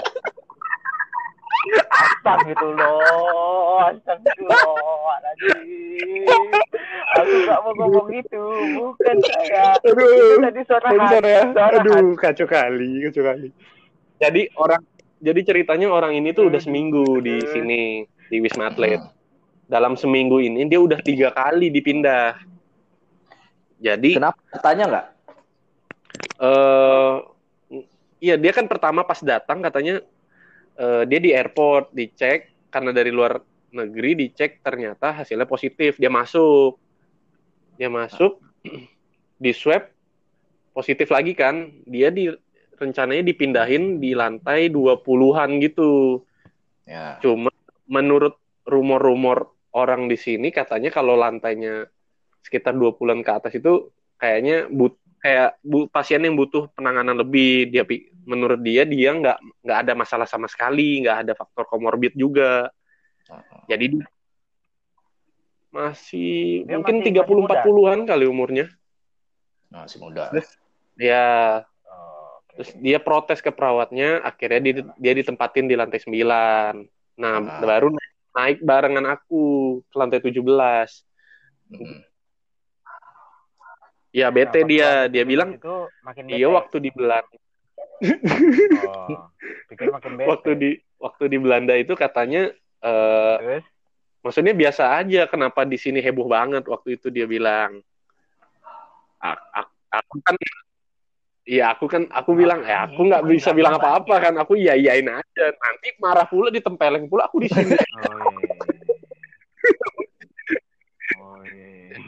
[1.86, 6.26] Astagfirullah, astagfirullahaladzim.
[7.16, 8.44] Aku gak mau ngomong itu,
[8.76, 9.78] bukan saya.
[9.80, 11.40] Itu aduh tadi suara Aduh, hati, ya.
[11.50, 11.90] suara hati.
[11.90, 13.48] Aduh, kacau kali, kacau kali.
[14.16, 14.82] Jadi orang,
[15.20, 17.80] jadi ceritanya orang ini tuh udah seminggu di sini
[18.28, 19.00] di Wisma Atlet.
[19.66, 22.38] Dalam seminggu ini dia udah tiga kali dipindah.
[23.76, 24.38] Jadi, Kenapa?
[24.62, 25.06] Tanya nggak?
[26.36, 27.14] eh,
[28.20, 30.00] iya dia kan pertama pas datang katanya
[30.76, 33.40] eh, dia di airport dicek karena dari luar
[33.72, 36.00] negeri dicek ternyata hasilnya positif.
[36.00, 36.78] Dia masuk,
[37.76, 38.40] dia masuk
[39.44, 39.88] di swab
[40.72, 41.72] positif lagi kan.
[41.84, 42.28] Dia di
[42.76, 46.22] rencananya dipindahin di lantai 20-an gitu.
[46.84, 47.18] Ya.
[47.24, 47.50] Cuma
[47.88, 48.36] menurut
[48.66, 51.86] rumor-rumor orang di sini katanya kalau lantainya
[52.42, 57.82] sekitar 20-an ke atas itu kayaknya but kayak bu, pasien yang butuh penanganan lebih dia
[58.26, 62.68] menurut dia dia nggak nggak ada masalah sama sekali nggak ada faktor komorbid juga
[63.64, 64.06] jadi dia
[65.70, 67.60] masih Dia mungkin 30 masih muda.
[67.62, 68.66] 40-an kali umurnya
[69.68, 70.30] Masih muda.
[70.96, 72.54] ya Oh, oke.
[72.54, 77.60] terus dia protes ke perawatnya akhirnya dia, dia ditempatin di lantai 9 nah Ah.
[77.60, 77.92] baru
[78.32, 79.42] naik barengan aku
[79.84, 81.04] ke lantai 17
[81.66, 81.98] Mm.
[84.12, 87.26] Ya bete Nah, dia, dia bilang itu makin iya waktu di Belanda,
[87.96, 89.32] Oh,
[89.72, 90.28] pikir makin bete.
[90.28, 92.52] waktu di waktu di Belanda itu katanya
[92.84, 93.64] eh Terus?
[94.20, 97.80] maksudnya biasa aja kenapa di sini heboh banget waktu itu dia bilang
[99.22, 100.36] aku kan
[101.46, 105.06] Iya aku kan aku bilang ya aku nggak bisa bilang apa-apa kan aku iya iyain
[105.06, 107.70] aja nanti marah pula ditempeleng pula aku di sini
[108.02, 108.50] Oh iya.
[108.50, 108.66] Oh
[109.86, 109.95] iya.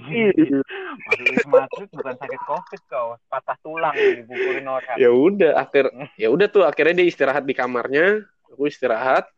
[0.09, 4.97] Masuk Wisma Atlet bukan sakit covid kau, patah tulang dipukulin orang.
[4.97, 8.25] ya udah akhir ya udah tuh akhirnya dia istirahat di kamarnya.
[8.53, 9.29] Aku istirahat.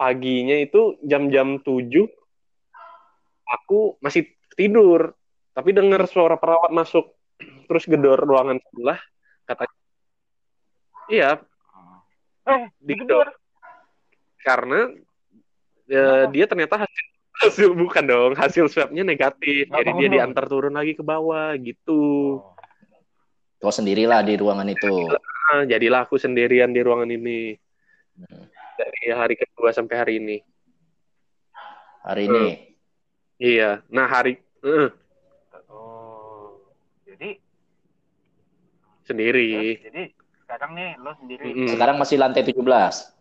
[0.00, 2.08] Paginya itu jam-jam 7
[3.50, 5.12] aku masih tidur.
[5.50, 7.10] Tapi dengar suara perawat masuk.
[7.66, 9.00] Terus gedor ruangan sebelah
[9.44, 9.76] katanya.
[11.10, 11.30] Iya.
[12.46, 13.28] Eh, digedor
[14.40, 14.88] karena
[15.90, 17.06] eh, dia ternyata hasil,
[17.40, 22.56] hasil bukan dong hasil swabnya negatif jadi dia diantar turun lagi ke bawah gitu Oh.
[23.60, 25.04] Kau sendirilah di ruangan itu.
[25.04, 27.52] Nah, jadilah aku sendirian di ruangan ini
[28.16, 28.48] Hmm.
[28.76, 30.36] dari hari kedua sampai hari ini
[32.00, 32.46] Hari ini.
[33.36, 34.88] Iya, nah hari eh,
[35.68, 36.56] Oh.
[37.04, 37.36] Jadi,
[39.04, 40.02] sendiri jadi
[40.44, 41.44] sekarang nih lo sendiri.
[41.46, 41.68] Mm-mm.
[41.70, 43.12] Sekarang masih lantai 17.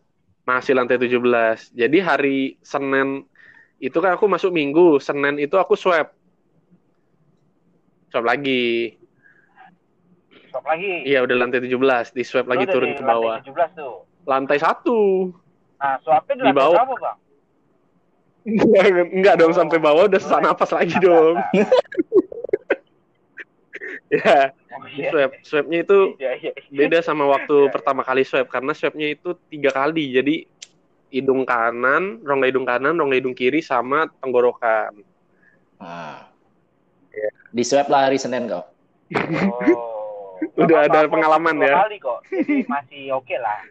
[0.44, 1.76] masih lantai 17.
[1.76, 3.29] Jadi hari Senin
[3.80, 6.12] itu kan aku masuk Minggu, Senin itu aku swab.
[8.10, 8.96] Swab lagi.
[10.50, 11.06] Stop lagi.
[11.06, 13.38] Iya, udah lantai 17, di swab lagi udah turun ke lantai bawah.
[13.42, 13.96] 17 tuh.
[14.26, 15.00] Lantai satu.
[15.78, 16.76] Nah, swabnya di Di lantai bawah.
[16.76, 17.18] berapa, Bang?
[19.14, 21.38] Enggak dong Oh, sampai bawah udah sesak napas lagi dong.
[24.10, 25.10] ya, Oh, iya.
[25.12, 26.52] swab swabnya itu Iya, iya.
[26.70, 27.72] beda sama waktu Iya.
[27.72, 30.36] pertama kali swab karena swabnya itu tiga kali jadi
[31.10, 34.94] hidung kanan rongga hidung kanan rongga hidung kiri sama tenggorokan
[35.80, 36.28] Nah.
[37.10, 37.30] Iya.
[37.56, 38.68] Di swab lah hari Senin kau.
[39.16, 40.36] Oh.
[40.60, 41.88] Udah ada pengalaman ya.
[41.88, 42.20] kali kok.
[42.28, 43.64] Jadi masih oke lah.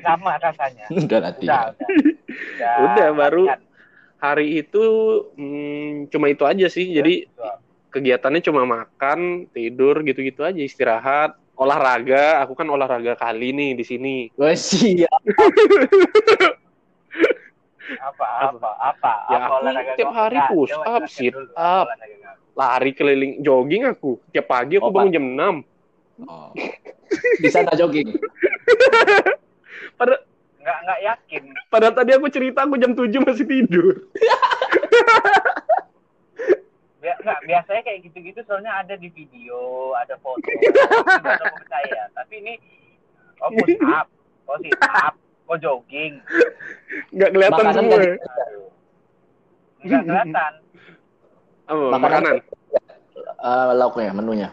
[0.00, 0.88] Sama rasanya.
[0.88, 1.44] Udah nanti.
[1.44, 1.88] Udah, udah.
[2.56, 3.60] Udah, Udah, baru latihan.
[4.18, 4.84] hari itu
[5.36, 7.60] hmm, cuma itu aja sih jadi Swab.
[7.92, 14.14] kegiatannya cuma makan tidur gitu-gitu aja istirahat olahraga aku kan olahraga kali nih di sini
[14.34, 15.20] Wah, siap.
[18.00, 18.70] Apa apa?
[18.80, 21.86] apa Ya, apa aku tiap hari push up, sit up.
[22.54, 24.16] lari keliling jogging aku.
[24.30, 26.54] Tiap pagi aku Oh, bangun jam 6 Oh.
[27.42, 28.06] Di sana jogging.
[29.98, 30.22] pada
[30.62, 31.42] nggak nggak yakin.
[31.68, 33.86] pada tadi aku cerita aku jam 7 masih tidur.
[37.24, 40.40] Nggak biasanya kayak gitu-gitu soalnya ada di video ada foto.
[41.24, 42.54] Nggak percaya tapi ini
[43.40, 44.06] oh push up
[44.48, 45.14] oh sit up
[45.46, 46.18] oh jogging
[47.14, 47.96] nggak kelihatan Makanan semua.
[47.98, 48.16] Aduh.
[49.84, 50.52] nggak kelihatan
[51.64, 52.00] Apa, Makanan.
[52.00, 52.36] makanan
[53.44, 54.48] Eh, lauknya, menunya.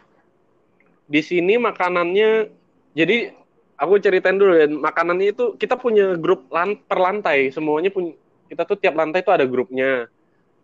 [1.08, 2.51] di sini makanannya
[2.91, 3.32] jadi
[3.75, 8.15] aku ceritain dulu ya makanannya itu kita punya grup lan, per lantai semuanya punya
[8.47, 10.08] kita tuh tiap lantai tuh ada grupnya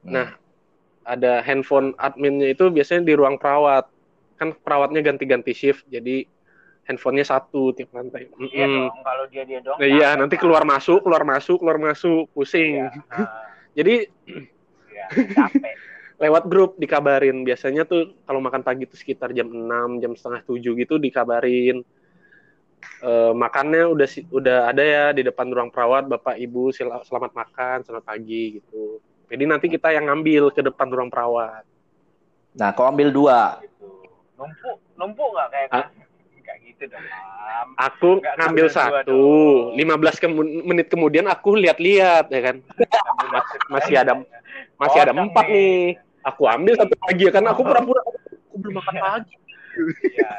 [0.04, 0.36] Nah,
[1.04, 3.88] ada handphone adminnya itu biasanya di ruang perawat
[4.36, 6.28] kan perawatnya ganti-ganti shift jadi
[6.88, 8.32] handphonenya satu tiap lantai.
[8.48, 8.88] Iya Mm-mm.
[8.88, 12.88] dong kalau dia dia dong Nah, iya nanti keluar masuk keluar masuk keluar masuk pusing.
[13.78, 14.08] Jadi
[14.90, 15.76] ya, capek.
[16.24, 17.44] lewat grup dikabarin.
[17.44, 21.84] Biasanya tuh kalau makan pagi tuh sekitar jam 6 jam setengah 7 gitu dikabarin.
[22.98, 27.36] Eh, makannya udah si- udah ada ya di depan ruang perawat bapak ibu sila- selamat
[27.36, 28.98] makan selamat pagi gitu.
[29.28, 31.68] Jadi nanti kita yang ngambil ke depan ruang perawat.
[32.58, 33.60] Nah, kau ambil dua.
[33.62, 34.08] gitu.
[34.34, 35.86] Numpuk numpuk nggak kayak Ah.
[36.78, 37.06] Gitu dong
[37.76, 39.20] aku Nggak ngambil satu
[39.74, 39.78] dong.
[39.78, 42.56] 15 kemu- menit kemudian aku lihat-lihat ya kan
[42.88, 44.14] Sambil Mas- masih ada
[44.76, 45.76] masih ada Kosong empat nih
[46.22, 48.20] aku ambil satu lagi ya kan aku pura-pura aku
[48.58, 49.04] belum makan Iya.
[49.04, 49.34] pagi
[50.08, 50.32] Iya.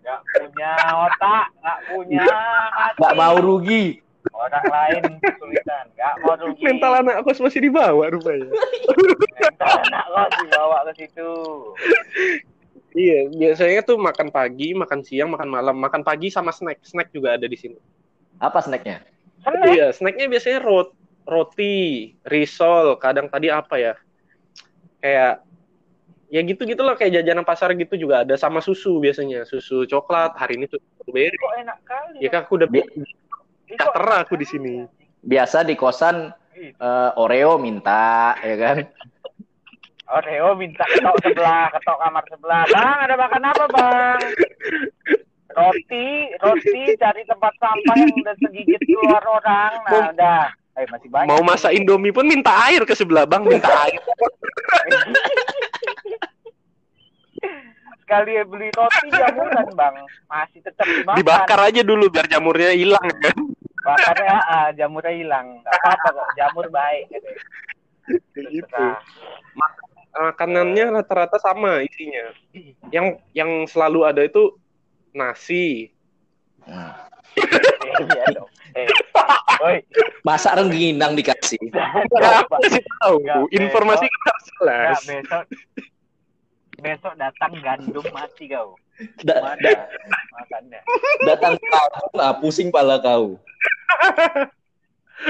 [0.00, 2.24] Nggak punya otak, nggak punya
[2.70, 2.98] hati.
[2.98, 3.84] Nggak mau rugi.
[4.30, 6.62] Orang lain kesulitan, nggak mau rugi.
[6.62, 8.46] mental anak aku masih dibawa rupanya
[9.34, 11.30] Mental anak lo dibawa ke situ.
[12.90, 16.82] Iya, biasanya tuh makan pagi, makan siang, makan malam, makan pagi sama snack.
[16.82, 17.78] Snack juga ada di sini.
[18.42, 19.06] Apa snacknya?
[19.46, 19.70] Snack.
[19.70, 20.90] Iya, snacknya biasanya rot
[21.22, 23.94] roti, risol, kadang tadi apa ya?
[24.98, 25.46] Kayak
[26.30, 30.30] ya gitu gitu loh kayak jajanan pasar gitu juga ada sama susu biasanya susu coklat
[30.38, 32.18] hari ini susu strawberry Kok enak kali.
[32.22, 32.86] ya kan aku udah Bi-
[34.22, 34.74] aku di sini.
[35.20, 38.76] Biasa di kosan eh, Oreo minta, ya kan?
[40.10, 42.66] Oreo minta ketok sebelah, ketok kamar sebelah.
[42.66, 44.18] Bang, ada makan apa, Bang?
[45.50, 49.72] Roti, roti cari tempat sampah yang udah segigit keluar orang.
[49.86, 50.50] Nah, Mom- udah.
[50.78, 51.26] Eh, masih banyak.
[51.26, 53.98] Mau masak Indomie pun minta air ke sebelah bang, minta air.
[58.06, 59.94] Sekali beli roti jamuran bang,
[60.30, 61.18] masih tetap dimakan.
[61.18, 63.36] Dibakar aja dulu biar jamurnya hilang kan.
[63.82, 65.58] Bakarnya ah, jamurnya hilang.
[65.66, 67.06] Gak apa-apa kok, jamur baik.
[67.10, 67.30] Gitu.
[68.34, 68.98] Terserah.
[70.10, 72.34] Makanannya rata-rata sama isinya.
[72.90, 74.58] Yang yang selalu ada itu
[75.10, 75.94] nasi.
[76.62, 76.92] Hmm.
[78.00, 78.50] Iya dong.
[78.70, 78.86] Eh,
[79.58, 79.82] Woi,
[80.22, 81.58] Masa rengginang dikasih?
[81.58, 83.14] Nggak, aku kasih tahu.
[83.18, 84.96] Nggak, Informasi kan harus jelas.
[85.02, 85.44] Besok
[86.78, 88.78] besok datang gandum mati kau.
[89.26, 89.90] Da- Mana da-
[90.32, 90.80] makannya?
[91.26, 93.42] datang kau, nah, pusing pala kau.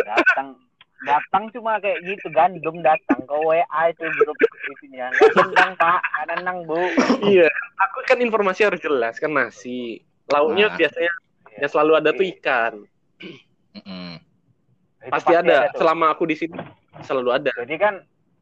[0.04, 0.60] Datang
[1.00, 4.36] datang cuma kayak gitu gandum datang ke WA itu grup
[4.70, 6.00] isinya tentang pak
[6.40, 6.76] nang bu
[7.24, 10.04] Iya, aku kan informasi harus jelas kan nasi.
[10.28, 10.76] Lauknya Nah.
[10.76, 11.12] biasanya
[11.56, 12.72] yang selalu ada tuh ikan.
[13.74, 14.20] Mm-mm.
[15.00, 15.72] Itu Pasti ada.
[15.72, 15.80] tuh.
[15.80, 16.56] Selama aku di sini
[17.00, 17.50] selalu ada.
[17.56, 17.94] jadi kan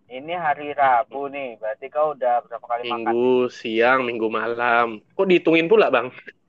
[0.08, 4.98] ini hari Rabu nih berarti kau udah berapa kali makan Minggu siang, minggu malam.
[5.14, 6.08] Kok dihitungin pula bang?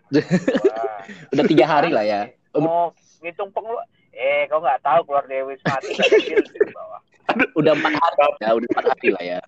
[1.34, 2.22] Udah tiga hari lah ya.
[2.58, 2.89] mau
[3.22, 3.78] ngitung pengelu
[4.19, 6.43] eh kau nggak tahu keluar dari wisma atlet
[7.55, 9.39] Udah empat hari ya, udah empat hari lah ya.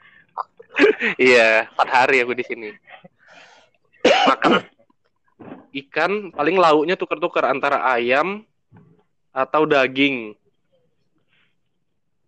[1.17, 2.69] Iya, empat hari aku di sini.
[4.05, 4.63] Makan
[5.71, 8.45] ikan paling lauknya tuker-tuker antara ayam
[9.33, 10.37] atau daging.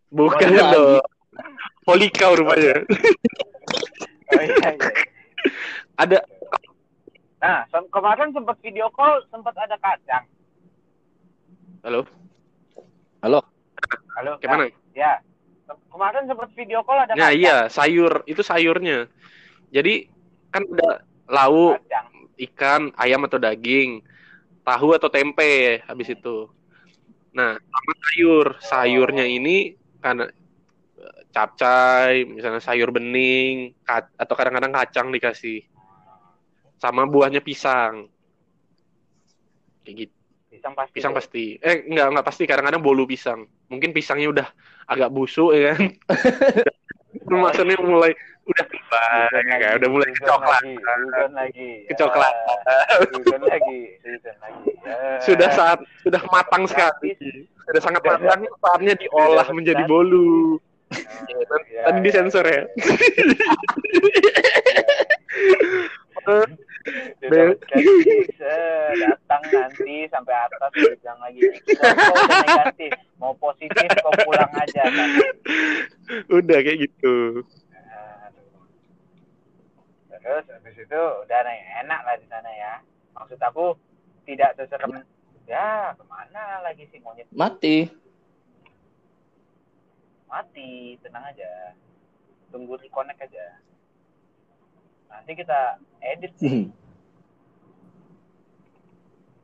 [0.09, 0.91] Bukan Waduh, dong.
[1.85, 2.81] Polikau rupanya.
[4.33, 4.89] oh, iya, iya.
[6.01, 6.17] Ada
[7.43, 10.23] nah kemarin sempat video call sempat ada kacang
[11.83, 12.07] halo,
[13.23, 13.39] Halo.
[14.19, 14.67] halo gimana?
[14.91, 15.23] ya
[15.87, 19.07] kemarin sempat video call ada Nah kacang iya, sayur itu sayurnya.
[19.71, 20.11] Jadi
[20.51, 24.03] kan ada lauk, kacang ikan, ayam atau daging,
[24.67, 26.51] tahu atau tempe habis itu.
[27.31, 28.47] Nah, sama sayur.
[28.59, 30.27] Sayurnya ini karena
[30.99, 35.63] eh, capcay, misalnya sayur bening, atau kadang-kadang kacang dikasih.
[36.75, 38.11] Sama buahnya pisang.
[39.87, 40.22] Kayak gitu.
[40.63, 41.59] Pisang pasti Pisang pasti.
[41.59, 42.43] Eh, enggak, enggak pasti.
[42.47, 43.43] Kadang-kadang bolu pisang.
[43.67, 44.47] Mungkin pisangnya udah
[44.87, 45.91] agak busuk ya kan.
[47.43, 50.63] Maksudnya mulai udah kembang, ya, udah mulai season coklat.
[50.63, 50.75] lagi,
[51.31, 52.57] lagi Kecoklatan.
[52.63, 53.79] Ya, season lagi
[54.39, 55.19] lagi Ya.
[55.23, 57.15] Sudah saat sudah matang sekali.
[57.67, 60.59] Sudah sangat matang, saatnya diolah menjadi bolu.
[60.91, 60.99] Ya,
[61.47, 62.03] Tadi ya, tadi ya.
[62.03, 62.63] disensor ya.
[66.23, 71.91] Sudah skeptis, eh, datang nanti sampai atas bilang lagi udah
[72.43, 75.09] negatif mau positif kau pulang aja kan
[76.27, 77.43] Udah kayak gitu.
[78.27, 78.63] Aduh.
[80.23, 82.73] terus habis itu udah nih, enak lah di sana ya
[83.15, 83.75] maksud aku
[84.27, 85.03] tidak seserem
[85.47, 87.91] ya ke mana lagi sih monyet Mati.
[90.31, 91.77] mati tenang aja
[92.49, 93.59] tunggu reconnect aja
[95.13, 95.59] nanti kita
[96.01, 96.67] edit sih Hmm.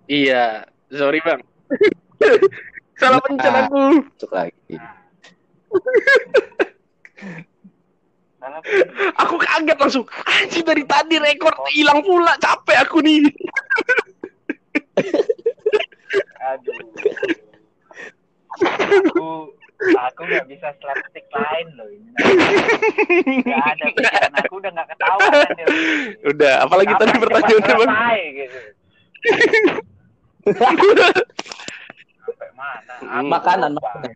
[0.10, 1.38] Iya, sorry bang.
[2.99, 3.69] Salah pencet Nah.
[3.69, 4.01] aku.
[4.10, 4.73] Masuk lagi.
[9.21, 10.10] Aku kaget langsung.
[10.25, 12.34] Anjir dari tadi rekor hilang pula.
[12.41, 13.21] Capek aku nih.
[16.41, 16.73] Aduh.
[19.13, 19.53] Aku
[19.93, 22.10] aku nggak bisa slapstick lain loh ini.
[23.45, 24.34] Gak ada pikiran
[25.17, 25.67] kan dia.
[26.30, 27.89] Udah, apalagi tadi pertanyaannya bang.
[27.89, 28.60] selesai, gitu.
[32.26, 32.93] Sampai mana?
[33.04, 33.72] Aku Makanan.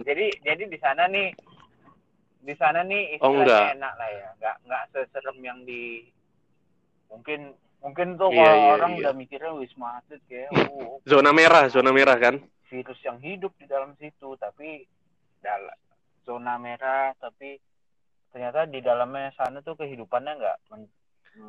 [0.05, 1.27] Jadi jadi di sana nih
[2.43, 3.63] di sana nih Oh, istilahnya enggak.
[3.79, 4.27] enak lah ya.
[4.39, 6.07] Nggak nggak seserem yang di
[7.07, 7.39] mungkin
[7.79, 8.99] mungkin tuh Iya, kalau iya, orang iya.
[9.03, 12.39] udah mikirnya wisma atlet kayak oh, Zona merah, zona merah kan?
[12.73, 14.81] virus yang hidup di dalam situ tapi
[15.45, 15.77] dalam
[16.25, 17.61] zona merah tapi
[18.33, 20.57] ternyata di dalamnya sana tuh kehidupannya nggak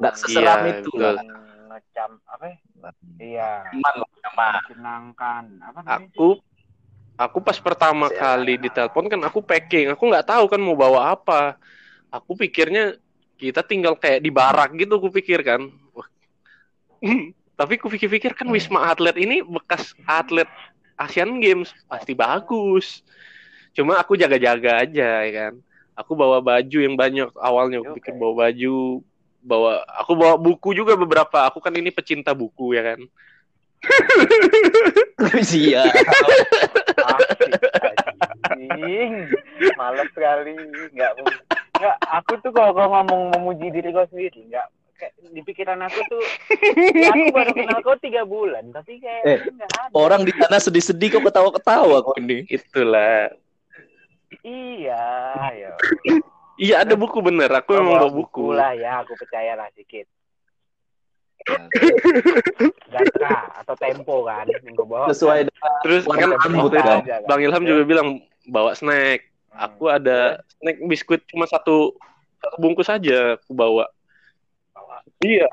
[0.00, 1.00] Nggak seseram Iya, itu betul.
[1.00, 1.24] lah.
[1.64, 2.56] ngecam apa ya?
[3.18, 6.28] iya menyenangkan apa namanya Aku
[7.16, 9.90] aku pas pertama kali ditelepon kan aku packing.
[9.92, 11.56] Aku nggak tahu kan mau bawa apa.
[12.10, 12.94] Aku pikirnya
[13.34, 15.66] kita tinggal kayak di barak gitu aku pikir kan.
[17.58, 20.48] Tapi aku pikir-pikir kan Wisma Atlet ini bekas atlet
[20.98, 23.06] Asian Games pasti bagus.
[23.70, 25.54] Cuma aku jaga-jaga aja ya kan.
[25.94, 28.20] Aku bawa baju yang banyak awalnya aku pikir Oke.
[28.20, 28.78] bawa baju,
[29.44, 29.72] bawa
[30.02, 31.46] aku bawa buku juga beberapa.
[31.46, 33.00] Aku kan ini pecinta buku ya kan.
[35.44, 35.84] Iya.
[38.44, 39.12] anjing
[39.76, 40.52] malas sekali
[40.94, 41.12] nggak
[41.80, 44.66] nggak aku tuh kalau kalau ngomong memuji diri kau sendiri nggak
[45.00, 46.22] kayak di pikiran aku tuh
[46.94, 51.18] ya aku baru kenal kau tiga bulan tapi kayak Eh, ada Orang di sana sedih-sedih
[51.18, 52.44] kok ketawa-ketawa kok ini.
[52.50, 53.32] Itulah.
[54.42, 55.04] Iya,
[55.54, 55.72] ya.
[56.54, 57.50] Iya ada buku bener.
[57.50, 58.54] Aku memang bawa buku.
[58.54, 60.06] lah ya, aku percaya lah dikit.
[61.50, 61.66] Nah,
[62.94, 65.10] Gatra atau Tempo kan, yang gue bawa.
[65.10, 66.30] sesuai dengan Terus kan kan?
[67.02, 67.26] aja, kan.
[67.26, 68.08] Bang Ilham juga bilang
[68.46, 69.26] bawa snack.
[69.50, 69.66] Hmm.
[69.66, 71.98] Aku ada snack biskuit cuma satu
[72.38, 73.90] satu bungkus aja aku bawa.
[75.26, 75.50] Iya.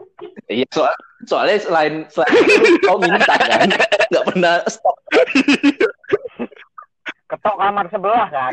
[0.48, 0.94] Iya, soal,
[1.26, 3.68] soalnya selain selain itu kau minta kan,
[4.14, 4.96] nggak pernah stop.
[7.32, 8.52] Ketok kamar sebelah kan.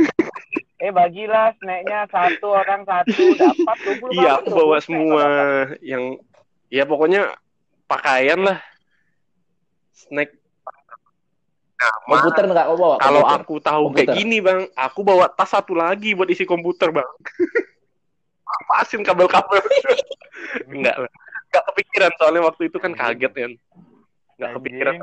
[0.79, 5.83] Eh bagilah snacknya satu orang satu dapat 20 Iya, aku bawa snack semua dapat.
[5.83, 6.03] yang
[6.69, 7.23] ya pokoknya
[7.85, 8.59] pakaian lah.
[9.91, 10.31] Snack.
[11.79, 12.97] Nah, Komputer nggak kau bawa?
[12.99, 13.39] kalau komputer?
[13.41, 14.15] aku tahu kayak Komputer.
[14.19, 17.07] gini, Bang, aku bawa tas satu lagi buat isi komputer, Bang.
[18.69, 19.63] Pasin kabel-kabel.
[20.75, 21.11] Enggak lah.
[21.49, 23.47] Enggak kepikiran soalnya waktu itu kan kaget ya.
[24.35, 24.95] Enggak kepikiran.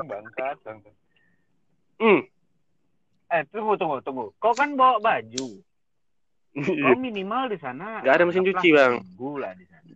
[1.96, 2.20] Hmm.
[3.36, 4.32] Eh tunggu tunggu tunggu.
[4.40, 5.48] Kau kan bawa baju.
[6.56, 8.00] Kau minimal di sana.
[8.00, 9.04] Nggak ada mesin cuci, Bang.
[9.36, 9.92] lah di sana.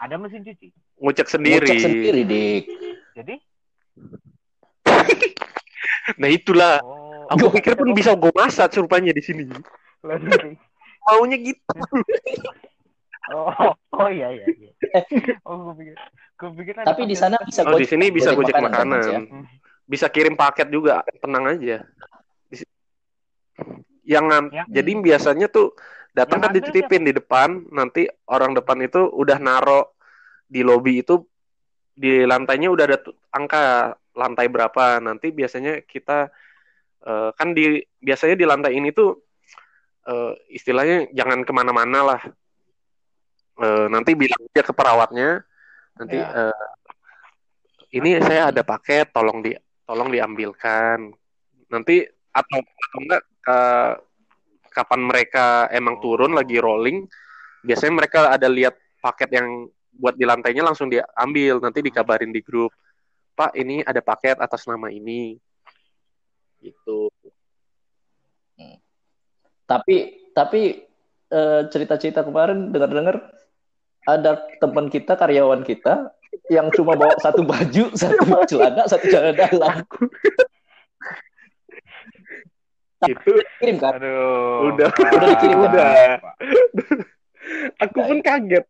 [0.00, 0.72] Ada mesin cuci.
[0.96, 1.68] Ngucek sendiri.
[1.68, 2.62] Ngocek sendiri, Dik.
[3.12, 3.34] Jadi,
[6.20, 6.80] Nah, itulah.
[6.80, 9.44] oh, Aku pikir pun bisa gue masak rupanya di sini.
[11.04, 11.60] Maunya gitu.
[13.28, 13.52] Oh,
[13.92, 14.46] oh iya iya.
[14.48, 14.72] iya.
[15.44, 15.94] Oh, gue pikir,
[16.40, 18.64] gue pikir ada Tapi di sana bisa Oh, di sini bisa gojek ya?
[18.64, 19.28] makanan.
[19.84, 21.84] Bisa kirim paket juga, tenang aja.
[24.08, 24.24] Yang
[24.56, 24.64] Ya.
[24.80, 25.76] jadi biasanya tuh
[26.16, 29.92] datang kan dititipin di depan, nanti orang depan itu udah naro
[30.48, 31.20] di lobi itu
[31.92, 32.98] di lantainya udah ada
[33.36, 34.96] angka lantai berapa.
[35.04, 36.32] Nanti biasanya kita
[37.04, 39.12] eh, kan di biasanya di lantai ini tuh
[40.08, 42.20] eh, istilahnya jangan ke mana-mana lah.
[43.60, 45.44] Eh, nanti bilang aja ke perawatnya,
[46.00, 46.48] nanti Ya.
[46.48, 46.66] eh,
[47.98, 49.52] ini saya ada paket, tolong di
[49.84, 51.12] tolong diambilkan.
[51.68, 53.92] Nanti atau atau enggak eh,
[54.68, 57.08] kapan mereka emang turun lagi rolling,
[57.64, 59.66] biasanya mereka ada lihat paket yang
[59.98, 62.70] buat di lantainya langsung diambil, nanti dikabarin di grup.
[63.34, 65.34] Pak, ini ada paket atas nama ini.
[66.62, 67.10] Gitu.
[69.68, 69.96] Tapi
[70.32, 70.80] tapi
[71.28, 73.20] eh, cerita-cerita kemarin dengar-dengar
[74.08, 76.08] ada teman kita karyawan kita
[76.48, 79.84] yang cuma bawa satu baju, satu celana, satu celana dalam.
[83.00, 83.32] Itu
[83.62, 83.94] Kirim kan?
[83.94, 84.70] Aduh.
[84.70, 84.88] Udah.
[84.90, 85.90] Udah dikirim, udah.
[87.86, 88.64] Aku pun kaget.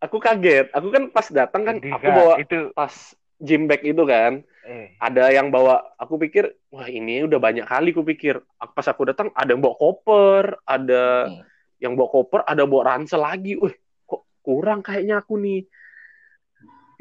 [0.00, 0.66] Aku kaget.
[0.74, 2.92] Aku kan pas datang kan Jadi, aku bawa itu pas
[3.38, 4.42] gym bag itu kan.
[4.62, 9.10] eh ada yang bawa aku pikir wah ini udah banyak kali aku pikir pas aku
[9.10, 11.42] datang ada yang bawa koper ada Hmm.
[11.82, 13.74] yang bawa koper ada bawa ransel lagi wih
[14.06, 15.66] kok kurang kayaknya aku nih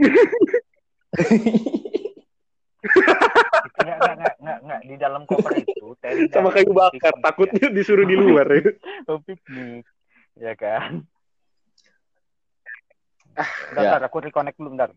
[3.51, 7.67] enggak enggak enggak enggak enggak di dalam koper itu tenda sama kayu bakar Piknik, takutnya
[7.69, 8.71] disuruh di luar ya ya.
[9.21, 9.83] Piknik
[10.35, 10.91] ya kan
[13.31, 14.07] Ah, Bentar, ya.
[14.07, 14.91] aku reconnect dulu bentar.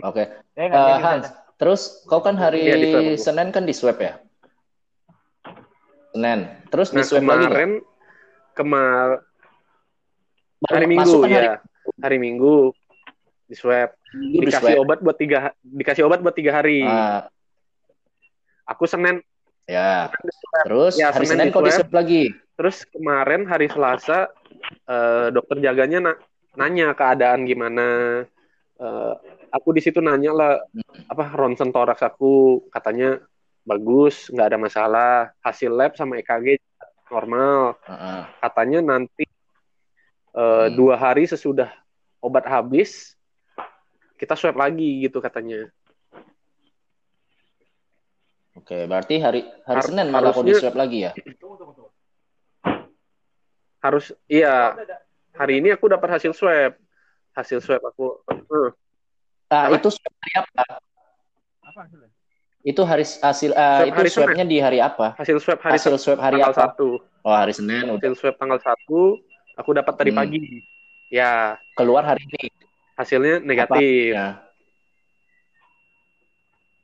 [0.00, 0.24] Oke.
[0.56, 3.20] Ya, enggak, Eh, jadi, Hans, terus kau kan hari di aku.
[3.20, 4.16] Senin kan di swab ya?
[6.10, 6.48] Senin.
[6.66, 7.44] Terus di nah swab lagi nggak?
[7.44, 7.70] kemarin
[8.56, 9.08] kemar
[10.64, 11.54] hari minggu kan hari ya
[12.00, 12.54] hari minggu
[13.44, 14.82] di swab di dikasih swab.
[14.82, 17.28] obat buat tiga dikasih obat buat tiga hari Ah,
[18.68, 19.24] aku senin
[19.64, 20.12] ya.
[20.68, 22.22] Terus Ya, hari Senin Senin kau di di swab lagi.
[22.54, 24.28] Terus kemarin hari Selasa
[24.84, 26.20] eh, dokter jaganya na-
[26.54, 27.86] nanya keadaan gimana.
[28.78, 29.14] Eh,
[29.48, 30.52] aku di situ nanya lah
[31.08, 33.18] apa ronsen toraks aku katanya
[33.64, 36.60] bagus nggak ada masalah hasil lab sama EKG
[37.08, 38.22] normal Heeh.
[38.38, 40.74] katanya nanti eh, Hmm.
[40.76, 41.72] dua hari sesudah
[42.20, 43.16] obat habis
[44.16, 45.68] kita swab lagi gitu katanya
[48.58, 51.12] Oke, berarti hari hari Har- Senin malah kau di swab lagi ya?
[53.78, 54.74] harus iya
[55.32, 56.74] hari ini aku dapat hasil swab
[57.30, 58.70] hasil swab aku eh,
[59.48, 59.78] Ah, Apa?
[59.80, 60.64] itu swab hari apa?
[61.64, 62.10] Apa hasilnya?
[62.60, 65.14] Itu hari hasil ah, Swab itu hari swabnya di hari apa?
[65.16, 66.60] hasil swab hari Hasil swab hari tanggal apa?
[66.68, 66.88] satu
[67.22, 68.74] Oh, hari Senin udah hasil swab tanggal 1
[69.54, 70.18] aku dapat tadi Hmm.
[70.18, 70.38] pagi.
[71.08, 72.50] Ya, keluar hari ini.
[72.98, 74.10] hasilnya negatif.
[74.12, 74.42] Ya.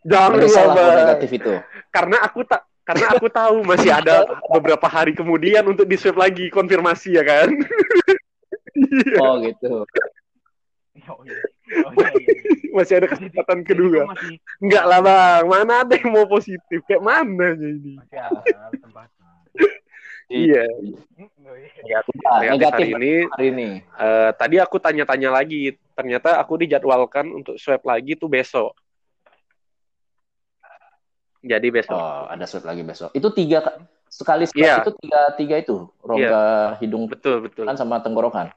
[0.05, 1.55] Jangan kalau negatif itu.
[1.89, 6.53] Karena aku tak karena aku tahu masih ada beberapa hari kemudian untuk di swab lagi
[6.53, 7.49] konfirmasi ya kan.
[9.23, 9.87] Oh, gitu.
[11.07, 11.39] Oh, iya.
[11.87, 12.35] Oh, iya, iya,
[12.75, 14.03] masih ada kesempatan kedua.
[14.11, 16.83] masih Enggak lah bang, mana ada yang mau positif?
[16.83, 17.95] Kayak mana ini?
[18.03, 18.43] masih ada
[18.75, 19.31] kesempatan.
[20.27, 20.67] Iya.
[21.15, 21.71] Hmm, oh, iya.
[21.87, 23.15] Negatif, Ah, negatif hari ini.
[23.31, 23.69] hari ini.
[23.79, 28.75] Eh, tadi aku tanya-tanya lagi, ternyata aku dijadwalkan untuk swab lagi tuh besok.
[31.45, 31.93] Jadi besok.
[31.93, 33.13] Oh, ada swab lagi besok.
[33.13, 34.81] Itu tiga ka- sekali swab Iya.
[34.81, 36.43] itu tiga tiga itu rongga
[36.81, 37.69] hidung Betul, betul.
[37.69, 38.49] kan sama tenggorokan.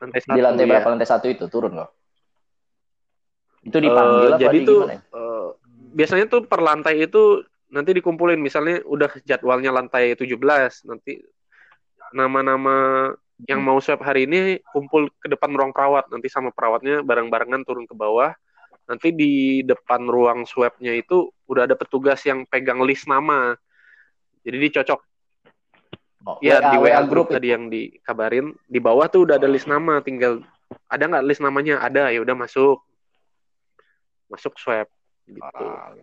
[0.00, 0.70] Lantai Di lantai ya.
[0.72, 0.88] berapa?
[0.88, 1.90] Lantai satu itu turun kok.
[3.60, 5.48] Itu dipanggil Eh, apa jadi di tuh gimana eh,
[5.92, 11.20] biasanya tuh per lantai itu nanti dikumpulin misalnya udah jadwalnya lantai 17 nanti
[12.10, 13.06] nama-nama
[13.44, 17.84] yang mau swab hari ini kumpul ke depan ruang perawat nanti sama perawatnya bareng-barengan turun
[17.84, 18.32] ke bawah
[18.90, 23.54] nanti di depan ruang swabnya itu udah ada petugas yang pegang list nama.
[24.42, 25.00] Jadi dicocok.
[26.26, 27.34] Oh, ya WA, di WA WA grup itu.
[27.38, 28.50] tadi yang dikabarin.
[28.66, 30.42] Di bawah tuh udah ada list nama tinggal
[30.90, 31.78] ada nggak list namanya?
[31.78, 32.82] Ada ya udah masuk.
[34.26, 34.90] Masuk swab
[35.30, 35.64] gitu.
[35.64, 35.94] Ah.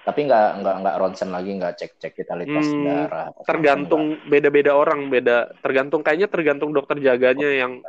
[0.00, 3.28] Tapi nggak nggak nggak ronsen lagi nggak cek cek vitalitas Hmm, darah.
[3.46, 5.54] tergantung beda-beda orang beda.
[5.62, 7.84] Tergantung kayaknya tergantung dokter jaganya yang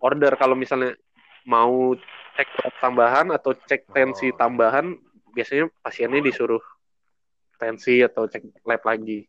[0.00, 0.32] order.
[0.34, 0.96] Kalau misalnya
[1.46, 1.92] mau
[2.36, 2.48] cek
[2.80, 4.36] tambahan atau cek tensi Oh.
[4.36, 4.96] tambahan
[5.32, 6.60] biasanya pasiennya disuruh
[7.60, 9.28] tensi atau cek lab lagi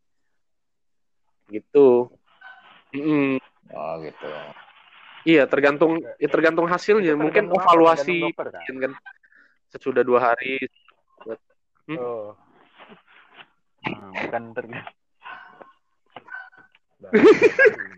[1.52, 2.10] gitu
[2.94, 3.42] enggak.
[3.74, 4.30] Oh gitu.
[5.26, 7.68] iya tergantung ya tergantung hasilnya mungkin tergantung apa?
[7.72, 8.76] evaluasi dokter, kan?
[8.80, 8.92] kan
[9.74, 10.60] sesudah dua hari
[11.84, 12.00] Hmm?
[12.00, 12.32] Oh.
[13.84, 15.03] Nah, bukan tergantung.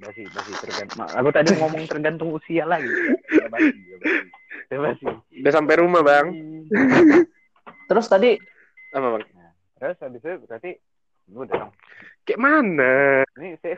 [0.01, 0.97] Basi, basi tergantung.
[0.97, 2.89] Ma- Aku tadi ngomong tergantung usia lagi.
[3.29, 4.25] Ya, basi, ya, basi.
[4.65, 5.05] Ya, basi.
[5.45, 6.27] udah sampai rumah bang
[7.85, 8.33] Terus tadi
[8.89, 10.71] apa bang Nah, terus habis itu berarti
[11.29, 11.71] udah dong.
[12.25, 13.77] kayak mana Ini saya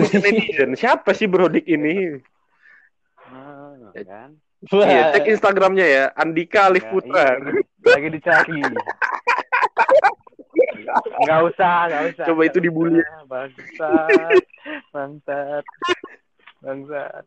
[0.00, 2.16] netizen siapa sih Brodik ini
[3.28, 4.30] Nah, kan?
[4.72, 7.24] Iya, cek Instagramnya ya, Andika Alif Ya, Putra.
[7.36, 8.56] iya, lagi dicari.
[11.22, 12.26] Enggak usah, enggak usah.
[12.30, 13.02] Coba itu dibully.
[13.26, 14.42] Bangsat.
[14.94, 15.64] Bangsat.
[16.62, 17.24] Bangsat.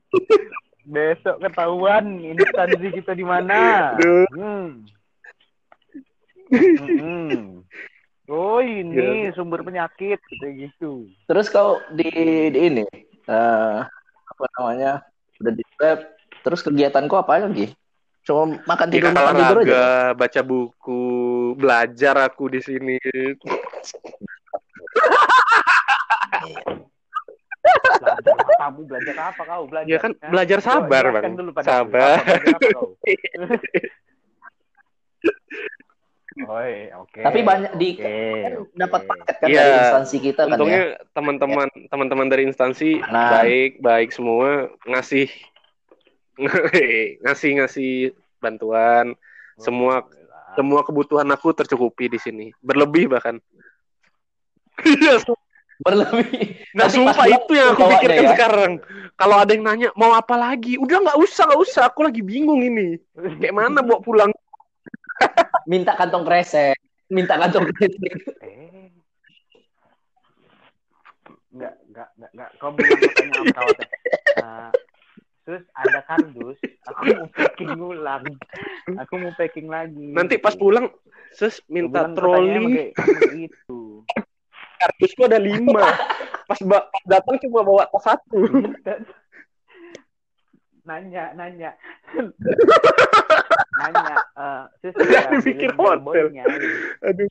[0.89, 3.93] Besok ketahuan instansi kita di mana.
[4.33, 4.87] Hmm.
[6.49, 7.61] Hmm.
[8.29, 11.09] Oh ini sumber penyakit kayak gitu.
[11.25, 12.05] terus kau di,
[12.53, 12.85] di ini
[13.25, 13.79] eh,
[14.29, 15.01] apa namanya
[15.41, 15.99] udah di swab
[16.45, 17.73] terus kegiatan kau apa lagi?
[18.29, 20.13] Cuma makan Ya, tidur makan tidur aja.
[20.13, 21.01] baca buku,
[21.57, 23.01] belajar aku di sini.
[27.99, 29.89] Belajar kamu belajar apa kau belajar?
[29.89, 30.29] Ya kan, Hah?
[30.29, 31.33] belajar sabar, jelaskan Bang.
[31.35, 32.15] Dulu pada Sabar.
[36.39, 37.19] Oi, oke.
[37.19, 38.07] Tapi banyak di oke,
[38.39, 38.71] kan oke.
[38.73, 39.59] dapat paket kan Iya.
[39.59, 41.03] dari instansi kita kan Untungnya ya.
[41.11, 43.29] teman-teman teman-teman dari instansi Nah.
[43.35, 45.27] baik baik semua ngasih
[47.23, 47.91] ngasih ngasih
[48.39, 49.13] bantuan
[49.59, 50.55] semua Alhamdulillah.
[50.55, 53.37] semua kebutuhan aku tercukupi di sini berlebih bahkan.
[54.79, 55.19] Iya,
[55.79, 56.59] Berlebih.
[56.75, 58.31] Nah, Nanti sumpah itu yang aku pikirkan ya.
[58.35, 58.71] sekarang.
[59.15, 60.75] Kalau ada yang nanya, mau apa lagi?
[60.75, 61.81] Udah nggak usah, nggak usah.
[61.87, 62.99] Aku lagi bingung ini.
[63.39, 64.31] Kayak mana bawa pulang?
[65.71, 66.75] Minta kantong kresek.
[67.07, 68.11] Minta kantong kresek.
[68.43, 68.91] Eh.
[71.49, 72.49] Enggak, enggak, enggak, enggak.
[72.59, 73.87] Kau bilang katanya apa kawatnya?
[75.49, 78.21] Terus ada kardus, aku mau packing ulang.
[79.01, 80.13] Aku mau packing lagi.
[80.13, 80.93] Nanti pas pulang,
[81.33, 82.93] sus minta troli.
[83.33, 84.05] itu.
[84.77, 85.89] Kardusku ada lima.
[86.45, 88.45] Pas ba- datang cuma bawa tas satu.
[90.85, 91.73] nanya, nanya.
[93.81, 96.25] nanya, eh, terus Nggak dia dipikir hotel.
[97.09, 97.29] Aduh.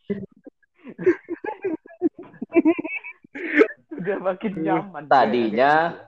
[3.95, 5.03] Udah makin nyaman.
[5.07, 6.03] Tadinya.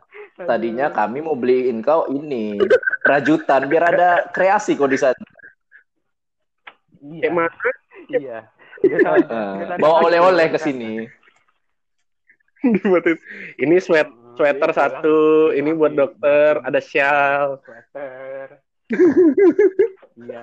[0.47, 2.57] Tadinya kami mau beliin kau ini
[3.05, 5.27] rajutan biar ada kreasi kok di sana.
[7.01, 7.31] Iya.
[7.33, 7.71] Mana?
[8.13, 8.39] Iya.
[8.81, 10.55] Eh, bawa oleh-oleh kan.
[10.57, 10.93] ke sini.
[13.61, 17.61] Ini sweat sweater Iya, satu, ini buat dokter, ada shawl.
[17.61, 18.47] Sweater.
[20.17, 20.41] Iya.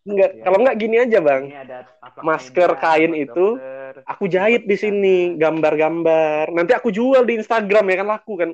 [0.00, 0.42] Enggak, Iya.
[0.48, 1.42] kalau enggak gini aja, Bang.
[1.52, 3.92] Ini ada taplak Masker kain itu dokter.
[4.08, 6.48] Aku jahit di sini gambar-gambar.
[6.56, 8.50] Nanti aku jual di Instagram ya kan laku kan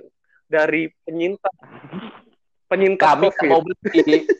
[0.46, 1.54] dari penyintas
[2.66, 3.46] penyintas Kami COVID.
[3.50, 4.26] mau beli.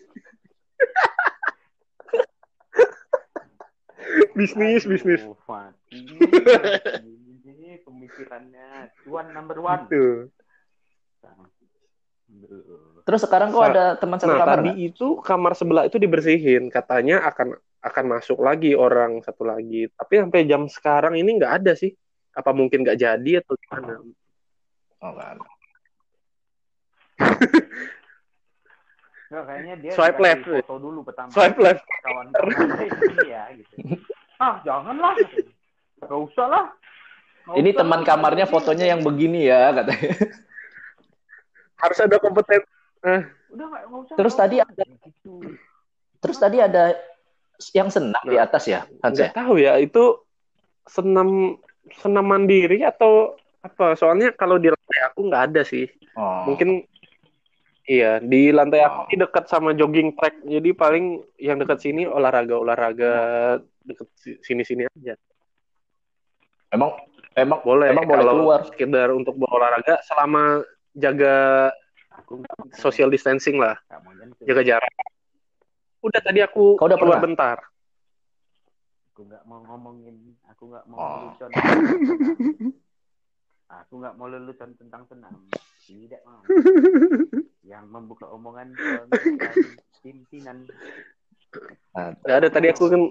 [4.38, 5.22] bisnis bisnis.
[7.46, 9.86] Ini pemikirannya cuan number one.
[9.86, 10.28] Aduh.
[13.06, 14.88] Terus sekarang kok ada teman satu Nah kamar tadi nggak?
[14.90, 16.66] itu kamar sebelah itu dibersihin.
[16.74, 17.54] Katanya akan
[17.86, 19.86] akan masuk lagi orang satu lagi.
[19.94, 21.94] Tapi sampai jam sekarang ini nggak ada sih.
[22.34, 24.02] Apa mungkin nggak jadi atau gimana?
[25.00, 25.55] Oh, ada.
[29.26, 30.42] Nggak, kayaknya dia Swipe left.
[30.46, 31.28] foto dulu pertama.
[31.34, 31.82] Swipe left.
[33.10, 33.74] Ini ya gitu.
[34.38, 35.18] Ah, janganlah.
[35.98, 36.64] Gak usah lah.
[37.44, 38.06] Nggak Ini usah teman lah.
[38.06, 40.10] kamarnya fotonya yang begini ya katanya.
[41.76, 42.62] Harus ada kompeten.
[43.50, 44.14] Udah nggak nggak usah.
[44.14, 44.66] Terus nggak tadi usah.
[44.70, 45.32] ada- Gitu.
[46.16, 46.84] Terus tadi ada
[47.72, 49.30] yang senang di atas ya, Hans ya?
[49.30, 50.04] Nggak tahu ya itu
[50.86, 51.58] senam
[51.98, 53.94] senam mandiri atau apa?
[53.94, 55.86] Soalnya kalau di lantai aku nggak ada sih.
[56.14, 56.46] Oh.
[56.46, 56.86] Mungkin
[57.86, 59.06] iya di lantai aku Oh.
[59.06, 60.42] ini dekat sama jogging track.
[60.42, 61.04] Jadi paling
[61.36, 63.12] yang dekat sini olahraga olahraga
[63.80, 65.14] deket si- sini-sini aja.
[66.68, 66.90] emang
[67.32, 68.60] emang Boleh emang boleh kalau keluar.
[68.66, 70.60] sekedar untuk berolahraga selama
[70.92, 71.70] jaga
[72.16, 72.40] Aku
[72.72, 73.76] social distancing lah,
[74.42, 74.92] jaga jarak.
[76.00, 77.24] Udah tadi aku Kau udah keluar pernah?
[77.28, 77.58] bentar.
[79.12, 81.08] Aku nggak mau ngomongin, aku nggak mau Oh.
[81.28, 81.50] lelucon.
[83.68, 85.32] Aku nggak mau lelucon tentang senam.
[85.86, 86.42] Tidak mau.
[87.70, 88.74] Yang membuka omongan
[90.02, 90.66] pimpinan.
[91.94, 93.02] Nah, ada tadi aku kan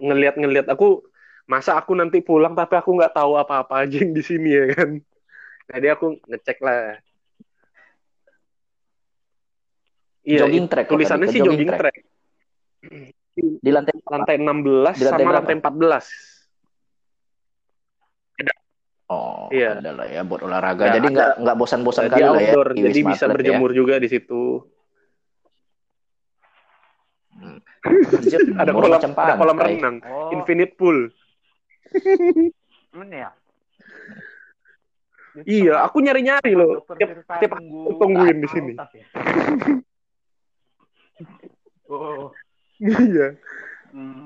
[0.00, 1.04] ngeliat-ngeliat aku
[1.44, 4.90] masa aku nanti pulang tapi aku nggak tahu apa-apa aja yang di sini ya kan.
[5.68, 6.96] Jadi aku ngecek lah.
[10.24, 11.96] Iya, Jogging track tulisannya sih jogging jogging track.
[13.64, 15.36] di lantai Lantai 16 Di lantai sama berapa?
[15.44, 16.33] lantai 14.
[19.14, 19.78] Oh, Iya.
[19.78, 20.90] ada lah ya buat olahraga.
[20.90, 22.50] Ya, Jadi nggak nggak bosan-bosan kali lah ya.
[22.50, 23.34] outdoor, di jadi Wisma bisa Atlet ya.
[23.38, 24.42] berjemur juga di situ.
[28.18, 30.98] Anjir, Ada kolam macam ada kolam renang, Oh, infinite pool.
[32.94, 33.30] ini ya.
[35.34, 36.82] Iya, aku nyari-nyari loh.
[36.86, 38.72] Tiap, tiap aku tungguin di sini.
[38.74, 38.86] ya?
[41.84, 42.32] Oh.
[42.80, 43.36] Iya.
[43.92, 44.24] Hmm.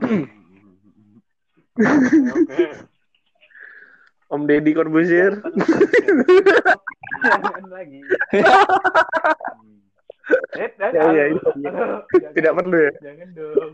[2.38, 2.64] Oke.
[4.28, 5.40] Om Deddy Corbuzier.
[7.18, 8.00] Jangan lagi.
[10.52, 11.24] Eh, Ya, ya,
[12.36, 12.92] Tidak perlu ya.
[13.00, 13.72] Jangan dong.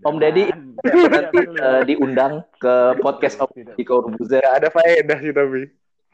[0.00, 0.44] Om Deddy.
[0.80, 4.40] Nanti eh, diundang ke podcast Om di Corbuzier.
[4.42, 5.68] Ada faedah sih tapi.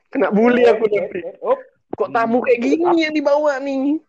[0.08, 1.18] Kena bully aku Eh, nanti.
[1.22, 1.58] eh, oh,
[1.94, 4.02] Kok tamu kayak gini yang dibawa nih?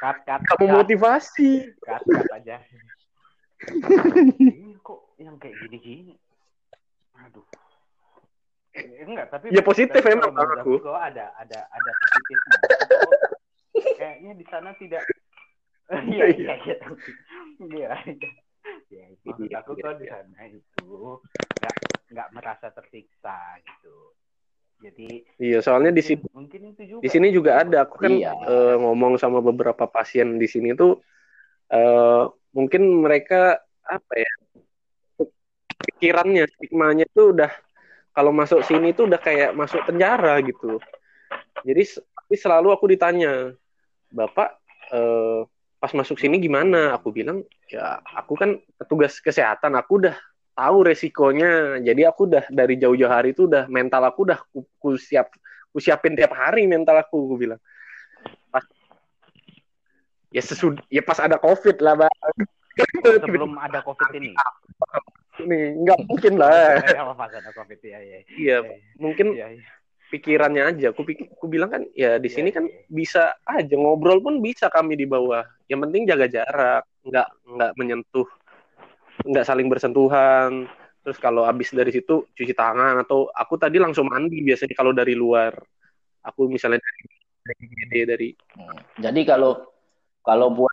[0.00, 1.68] cut, cut, Kamu cut, motivasi.
[1.78, 2.56] cut, cut aja.
[4.40, 6.16] Ini kok yang kayak gini-gini?
[7.14, 7.44] Aduh.
[8.74, 10.74] Eh, enggak, tapi Ya, positif tapi emang kalau aku.
[10.98, 12.58] ada ada ada positifnya.
[13.94, 15.02] Kayaknya di sana tidak
[16.10, 16.76] Iya, iya, iya.
[17.60, 17.90] Iya.
[18.90, 20.12] Ya, maksud Iya, aku iya, kok di iya.
[20.16, 20.90] sana itu
[21.60, 21.76] nggak
[22.10, 23.96] nggak merasa tersiksa gitu.
[24.82, 27.02] Jadi Iya, soalnya di sini mungkin itu juga.
[27.04, 27.86] di sini juga ada.
[27.86, 28.32] Aku kan Iya.
[28.34, 30.98] eh, ngomong sama beberapa pasien di sini tuh
[31.70, 34.32] eh, mungkin mereka apa ya
[35.84, 37.52] pikirannya stigmanya tuh udah
[38.14, 40.78] kalau masuk sini tuh udah kayak masuk penjara gitu.
[41.66, 41.82] Jadi
[42.38, 43.52] selalu aku ditanya,
[44.14, 44.54] Bapak
[44.94, 45.42] eh,
[45.82, 46.94] pas masuk sini gimana?
[46.94, 50.14] Aku bilang ya aku kan petugas kesehatan, aku udah
[50.54, 51.82] tahu resikonya.
[51.82, 55.34] Jadi aku udah dari jauh-jauh hari itu udah mental aku udah ku, ku siap
[55.74, 57.60] ku siapin tiap hari mental aku, aku bilang.
[58.54, 58.62] Pas,
[60.30, 62.14] ya sesud ya pas ada covid lah bang.
[63.02, 64.38] Sebelum ada covid ini.
[65.44, 66.80] Nih nggak mungkin lah.
[67.54, 68.18] Covid ya ya.
[68.34, 68.56] Iya
[68.98, 69.64] mungkin Iya, iya.
[70.10, 70.86] pikirannya aja.
[70.92, 72.84] Aku pikir, aku bilang kan ya di sini kan iya.
[72.88, 75.44] bisa aja ngobrol pun bisa kami di bawah.
[75.70, 78.28] Yang penting jaga jarak, nggak nggak menyentuh,
[79.24, 80.66] nggak saling bersentuhan.
[81.04, 85.12] Terus kalau habis dari situ cuci tangan atau aku tadi langsung mandi biasanya kalau dari
[85.12, 85.52] luar.
[86.24, 87.04] Aku misalnya dari
[87.44, 88.80] dari dari Hmm.
[88.96, 89.60] Jadi kalau
[90.24, 90.72] kalau buat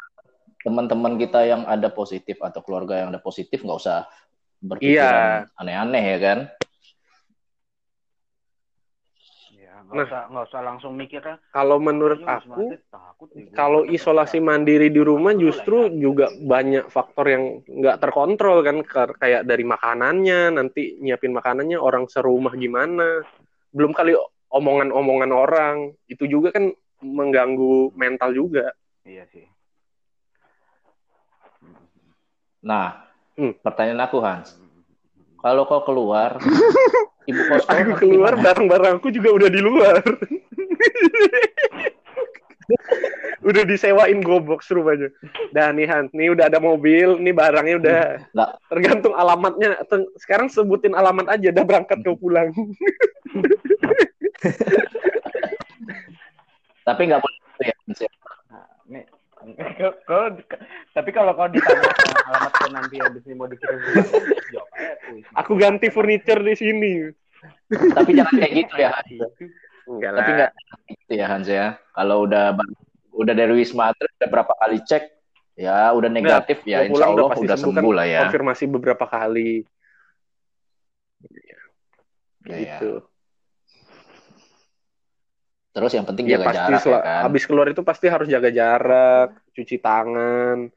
[0.63, 4.05] teman-teman kita yang ada positif atau keluarga yang ada positif nggak usah
[4.61, 6.39] berpikiran aneh-aneh ya kan?
[9.51, 10.05] Ya, nggak Nah.
[10.07, 11.35] usah nggak usah langsung mikirnya.
[11.51, 15.97] kalau menurut "Kayaknya Wisma aku takut kalau isolasi ada." mandiri di rumah justru ya.
[15.99, 18.77] juga banyak faktor yang nggak terkontrol kan
[19.17, 23.21] kayak dari makanannya nanti nyiapin makanannya orang serumah gimana
[23.71, 24.15] belum kali
[24.51, 25.75] omongan-omongan orang
[26.07, 29.45] itu juga kan mengganggu mental juga Iya sih.
[32.61, 33.10] Nah,
[33.41, 33.57] Hmm.
[33.65, 34.53] pertanyaan aku Hans,
[35.41, 36.37] kalau kau keluar,
[37.29, 39.97] ibu kos kau aku keluar barang-barangku juga udah di luar.
[43.41, 45.09] Udah disewain gobox rumahnya.
[45.49, 47.99] Dah nih Han nih udah ada mobil nih barangnya udah
[48.31, 48.49] Nggak.
[48.69, 49.81] tergantung alamatnya.
[50.21, 52.53] Sekarang sebutin alamat aja udah berangkat kau pulang.
[56.87, 57.75] Tapi nggak boleh gitu ya.
[57.81, 58.09] Hans, ya.
[58.93, 59.03] Nah,
[60.05, 60.37] kalau
[60.91, 61.87] tapi kalau kau ditanya
[62.27, 63.79] alamat kau nanti habis ini mau dikirim
[64.51, 64.91] jawab aja
[65.33, 66.93] aku ganti furniture di sini
[67.71, 68.89] Tapi jangan kayak gitu ya.
[69.87, 70.51] Enggak Tapi nggak
[70.85, 71.67] gitu ya Hans ya.
[71.89, 72.53] Kalau udah
[73.11, 75.03] udah dari Wisma Atlet udah berapa kali cek,
[75.57, 78.19] ya udah negatif ya, Mau insya Allah pasti udah sembuh kan, sembuh lah ya.
[78.23, 79.65] konfirmasi beberapa kali
[81.21, 81.57] Ya,
[82.45, 82.55] ya.
[82.61, 82.91] gitu
[85.71, 87.21] Terus yang penting ya jaga pasti jarak ya kan.
[87.25, 90.67] habis keluar itu pasti harus jaga jarak cuci tangan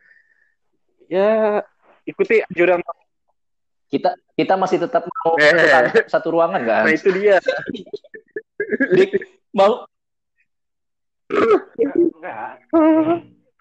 [1.06, 1.60] ya
[2.04, 2.80] ikuti anjuran
[3.84, 6.04] Kita kita masih tetap mau Eh.
[6.10, 6.78] satu, ruangan nggak?
[6.82, 7.38] Nah itu dia.
[8.90, 9.10] Dik,
[9.54, 9.86] mau
[11.78, 12.66] Enggak.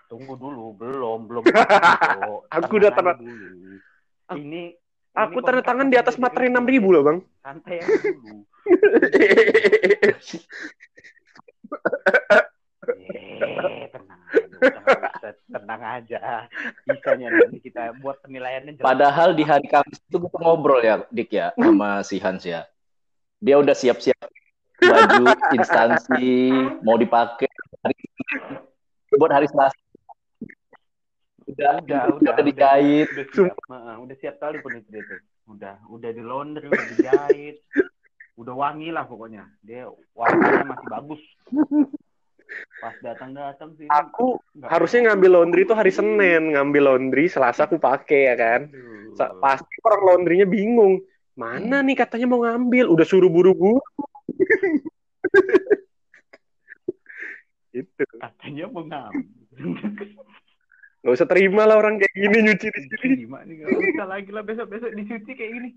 [0.09, 1.43] Tunggu dulu, belum, belum.
[2.55, 3.77] Aku udah tanda- dulu.
[4.33, 4.73] Ini
[5.13, 7.17] Aku ini tanda tangan di atas materai kerja 6000 loh bang.
[7.45, 8.41] Santai aja dulu.
[12.83, 14.42] Eh, tenang.
[14.63, 14.81] Udah,
[15.19, 16.21] udah, tenang aja.
[16.87, 18.87] Bisanya nanti kita buat penilaiannya jelas.
[18.87, 22.63] Padahal di hari Kamis itu kita ngobrol ya, Dik ya, sama si Hans ya.
[23.43, 24.17] Dia udah siap-siap
[24.83, 26.51] baju instansi
[26.83, 27.47] mau dipakai
[27.83, 27.95] hari
[29.15, 29.77] buat hari Selasa.
[31.43, 33.07] Udah, udah, udah, udah, udah dijahit.
[33.13, 35.21] udah siap, Heeh, udah siap kali pun itu dia tuh.
[35.43, 37.59] Udah, udah di laundry, udah dijahit,
[38.39, 39.43] udah wangi lah pokoknya.
[39.59, 41.21] Dia warnanya masih bagus.
[42.81, 43.87] Pas datang-datang sih.
[43.87, 48.61] Aku nggak- harusnya ngambil laundry itu hari Senin, ngambil laundry Selasa aku pakai ya kan.
[48.67, 49.15] Aduh.
[49.15, 50.99] Sa- Pasti orang laundrynya bingung.
[51.33, 53.81] Mana nih katanya mau ngambil, udah suruh buru-buru.
[57.73, 59.25] itu katanya mau ngambil.
[61.03, 63.15] nggak usah terima lah orang kayak gini nyuci di sini.
[63.27, 63.55] Gimana nih?
[63.59, 65.69] Gak usah lagi lah besok-besok dicuci kayak gini.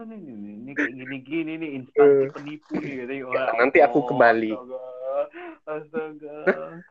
[0.00, 0.16] Ini,
[0.62, 3.24] ini kayak gini-gini nih instansi penipu nih katanya.
[3.26, 3.58] Wah, Eh.
[3.60, 4.50] Nanti aku oh, kembali.
[4.54, 4.80] Astaga,
[5.66, 6.36] astaga.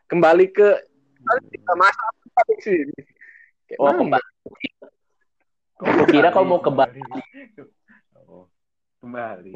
[0.08, 0.70] Kembali ke
[1.50, 2.98] kita masak apa di sini.
[3.68, 4.00] Kayak Oh, mana?
[4.00, 4.30] kembali.
[5.80, 7.02] Aku kira kau mau kembali.
[8.28, 8.46] Oh,
[9.00, 9.54] kembali.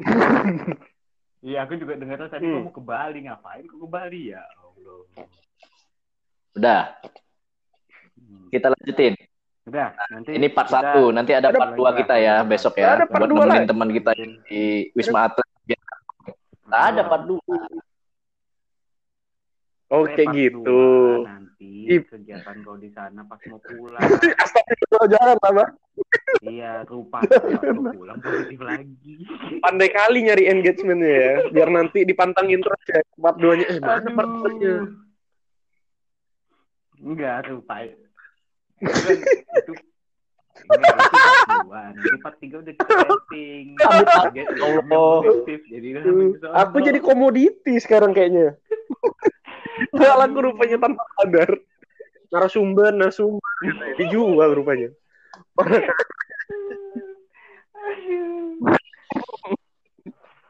[1.44, 2.56] Iya, aku juga dengar tadi Hmm.
[2.56, 3.64] kau mau ke Bali ngapain?
[3.68, 4.40] Kau ke Bali ya?
[4.56, 4.98] Allah.
[6.54, 6.82] Udah,
[8.16, 8.48] Hmm.
[8.48, 9.12] kita lanjutin.
[9.64, 13.00] Udah, nanti Ini part kita- satu, nanti ada Ada part dua kita ya besok ya,
[13.00, 14.10] Ada part buat dua nemenin teman kita
[14.44, 15.48] di Wisma Atlet.
[16.64, 17.56] Tak ada part dua.
[19.94, 20.82] Kayak pas gitu.
[21.22, 22.02] Nanti Ip.
[22.10, 24.02] kegiatan kau di sana pas mau pulang.
[24.42, 25.70] Astagfirullah jangan lah Bang.
[26.42, 27.22] iya, lupa
[27.72, 29.14] mau pulang positif lagi.
[29.62, 33.00] Pandai kali nyari engagementnya ya, biar nanti dipantangin terus ya.
[33.16, 34.74] Part 2-nya eh mana part 2-nya?
[37.00, 37.76] Enggak, lupa.
[38.84, 39.72] Itu
[40.64, 41.80] dua.
[41.92, 42.94] Nanti part tiga udah kita
[44.32, 45.60] Ya yang positif.
[45.68, 45.88] Jadi.
[46.52, 48.56] Aku jadi komoditi sekarang kayaknya.
[49.98, 51.50] Malah aku rupanya tanpa sadar.
[52.30, 53.54] Narasumber, narasumber.
[53.98, 54.90] Dijual rupanya.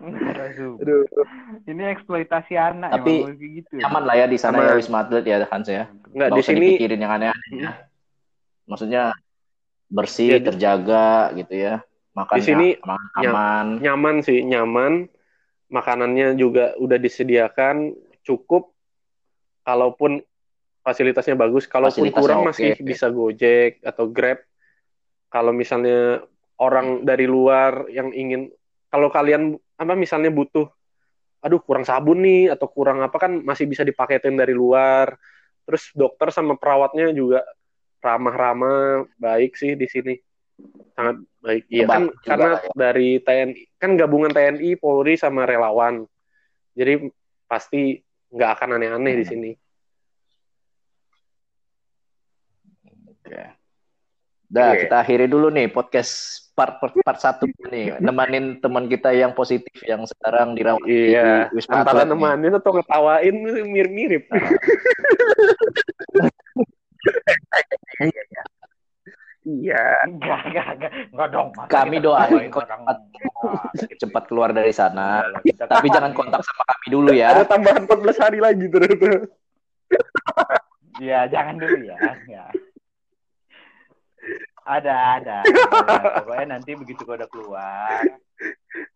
[0.05, 0.77] Aduh.
[0.81, 1.03] Aduh.
[1.65, 3.75] Ini eksploitasi anak Tapi emang kayak gitu.
[3.81, 4.69] Nyaman lah ya di sana Aman.
[4.69, 5.89] ya Wisma Atlet ya Hans ya.
[6.13, 7.73] Enggak Nggak di sini dipikirin yang aneh-aneh ya.
[8.65, 9.13] Maksudnya
[9.89, 11.75] bersih, di- terjaga gitu ya.
[12.15, 13.67] Makan Di sini aman, nyam- aman.
[13.83, 14.93] nyaman sih, nyaman.
[15.73, 17.91] Makanannya juga udah disediakan
[18.23, 18.71] cukup.
[19.65, 20.21] Kalaupun
[20.85, 22.49] fasilitasnya bagus, kalaupun Fasilitasnya kurang oke.
[22.53, 24.45] masih bisa Gojek atau Grab.
[25.33, 26.23] Kalau misalnya
[26.61, 28.53] orang dari luar yang ingin
[28.93, 30.71] kalau kalian apa misalnya butuh
[31.43, 35.17] aduh kurang sabun nih atau kurang apa kan masih bisa dipaketin dari luar.
[35.65, 37.43] Terus dokter sama perawatnya juga
[38.05, 40.15] ramah-ramah, baik sih di sini.
[40.93, 41.63] Sangat baik.
[41.67, 42.61] Iya kan juga karena ya.
[42.77, 46.05] dari TNI kan gabungan TNI, Polri sama relawan.
[46.73, 47.09] Jadi
[47.45, 47.99] pasti
[48.29, 49.31] nggak akan aneh-aneh di Hmm.
[49.31, 49.51] sini.
[53.09, 53.41] Oke.
[54.45, 54.87] Dah, Iya.
[54.87, 57.99] kita akhiri dulu nih podcast part part, part satu nih.
[58.05, 62.13] Nemanin teman kita yang positif yang sekarang dirawat Iya, di Wisma antara Atlet nih.
[62.15, 63.35] nemanin atau ngetawain
[63.67, 64.25] mirip-mirip.
[69.45, 70.09] Iya.
[70.09, 70.93] Enggak, enggak, enggak.
[71.13, 71.49] Enggak dong.
[71.53, 72.81] masa Kami doain orang.
[72.89, 72.99] cepat,
[74.01, 75.21] cepat keluar dari sana.
[75.21, 77.45] Enggak lah, kita Tapi jangan kontak sama kami dulu Ada ya.
[77.45, 79.11] tambahan 14 hari lagi ternyata.
[80.97, 81.99] Iya, jangan dulu ya.
[82.25, 82.45] ya.
[84.65, 85.97] Ada, ada, ada.
[86.25, 88.01] Pokoknya nanti begitu kau udah keluar.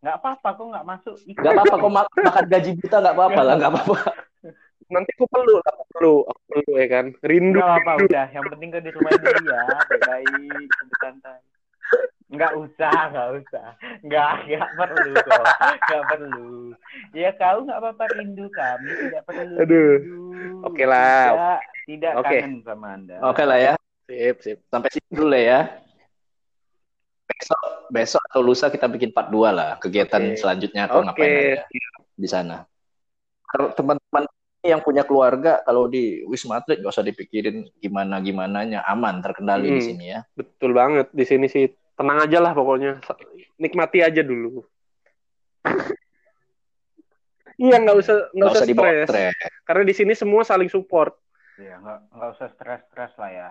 [0.00, 1.16] Nggak apa-apa, kok nggak masuk.
[1.28, 1.44] Ikut.
[1.44, 3.96] Gak apa-apa kau ma- makan gaji buta gak apa-apa lah, gak apa-apa.
[4.88, 7.06] Nanti aku perlu, aku perlu, aku perlu ya kan.
[7.20, 7.60] Rindu.
[7.60, 8.26] Nggak apa-apa, udah.
[8.32, 9.62] Yang penting kau di rumah dulu ya.
[9.84, 11.38] Baik-baik, santai.
[12.28, 13.68] Nggak usah, nggak usah.
[14.04, 15.46] Nggak, nggak perlu kok.
[15.88, 16.48] Nggak perlu.
[17.12, 18.90] Ya kau nggak apa-apa rindu kami.
[18.96, 19.92] Tidak perlu Aduh.
[20.00, 20.24] rindu.
[20.64, 21.24] Oke lah.
[21.32, 22.38] Tidak, tidak Oke.
[22.40, 23.16] kangen sama Anda.
[23.24, 23.72] Oke lah ya.
[24.08, 24.58] Sip, sip.
[24.72, 25.68] Sampai sini dulu ya.
[27.28, 29.76] Besok, besok atau lusa kita bikin part 2 lah.
[29.76, 30.40] Kegiatan Oke.
[30.40, 31.60] selanjutnya kau ngapain Oke.
[31.60, 32.64] aja di sana.
[33.48, 34.24] Kalau teman-teman
[34.62, 38.82] yang punya keluarga, kalau di Wisma Atlet gak usah dipikirin gimana-gimananya.
[38.84, 39.88] Aman, terkendali di Hmm.
[39.94, 40.20] sini ya.
[40.34, 41.70] Betul banget di sini sih.
[41.94, 42.98] Tenang aja lah pokoknya.
[43.58, 44.62] Nikmati aja dulu.
[47.58, 49.06] Iya nggak usah nggak Gak usah usah stres.
[49.10, 49.34] stres.
[49.66, 51.18] Karena di sini semua saling support.
[51.58, 53.50] Ya, nggak, nggak usah stres-stres lah ya.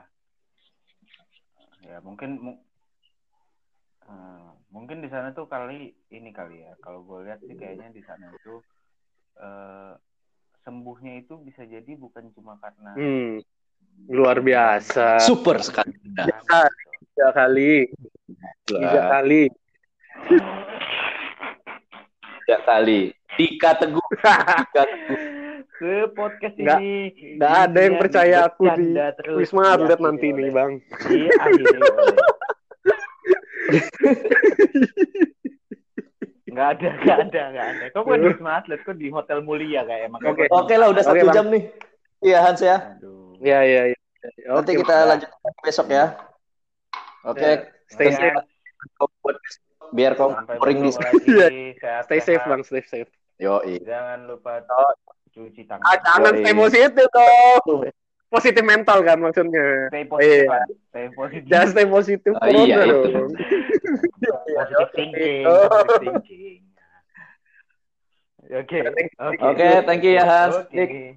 [1.83, 2.61] ya mungkin mu-
[4.07, 7.99] eh, mungkin di sana tuh kali ini kali ya kalau gue lihat sih kayaknya di
[7.99, 8.63] sana itu
[9.43, 9.93] eh,
[10.67, 13.39] sembuhnya itu bisa jadi bukan cuma karena Hmm,
[14.11, 15.23] luar biasa.
[15.23, 15.95] Super sekali.
[16.03, 17.87] Tiga kali,
[18.67, 19.47] tiga kali.
[22.43, 22.99] Tiga kali.
[23.37, 24.07] Dika Teguh.
[24.19, 25.19] Dika Teguh.
[25.77, 30.27] ke podcast Nggak- ini nggak ada yang percaya aku di terus Wisma Atlet diakhiri nanti
[30.27, 30.71] nih, oleh- Bang.
[31.05, 32.17] diakhiri oleh
[36.57, 39.85] nggak ada nggak ada nggak ada kok bukan di Wisma Atlet kok di Hotel Mulia
[39.85, 40.43] kayak makanya Oke.
[40.43, 41.35] gua- Oke lah udah satu Bang.
[41.35, 41.63] jam nih.
[42.19, 42.77] Iya Hans ya.
[42.97, 43.97] aduh Iya, iya, iya.
[44.49, 45.07] Nanti kita Bang.
[45.13, 45.29] lanjut
[45.61, 46.05] besok ya.
[47.21, 47.37] Oke.
[47.39, 47.53] Ya,
[47.85, 48.41] Stay Terus safe.
[49.21, 49.61] buat besok,
[49.93, 52.65] biar kau boring di sehat Stay safe, Bang.
[52.65, 53.11] Stay safe.
[53.37, 54.65] Yo, jangan lupa
[55.29, 57.85] cuci tangan Ah, jangan stay positif dong.
[58.27, 59.87] Positif mental kan maksudnya.
[59.87, 60.51] stay positif Iya.
[60.51, 60.65] Pak.
[60.85, 62.99] stay positif Jangan stay positif Oh, iya, itu.
[63.07, 63.31] dong.
[64.57, 65.63] positive thinking Oh.
[65.65, 66.59] positive thinking
[68.47, 68.79] oke
[69.41, 70.55] oke thank you ya Hans.
[70.65, 71.15] Oke.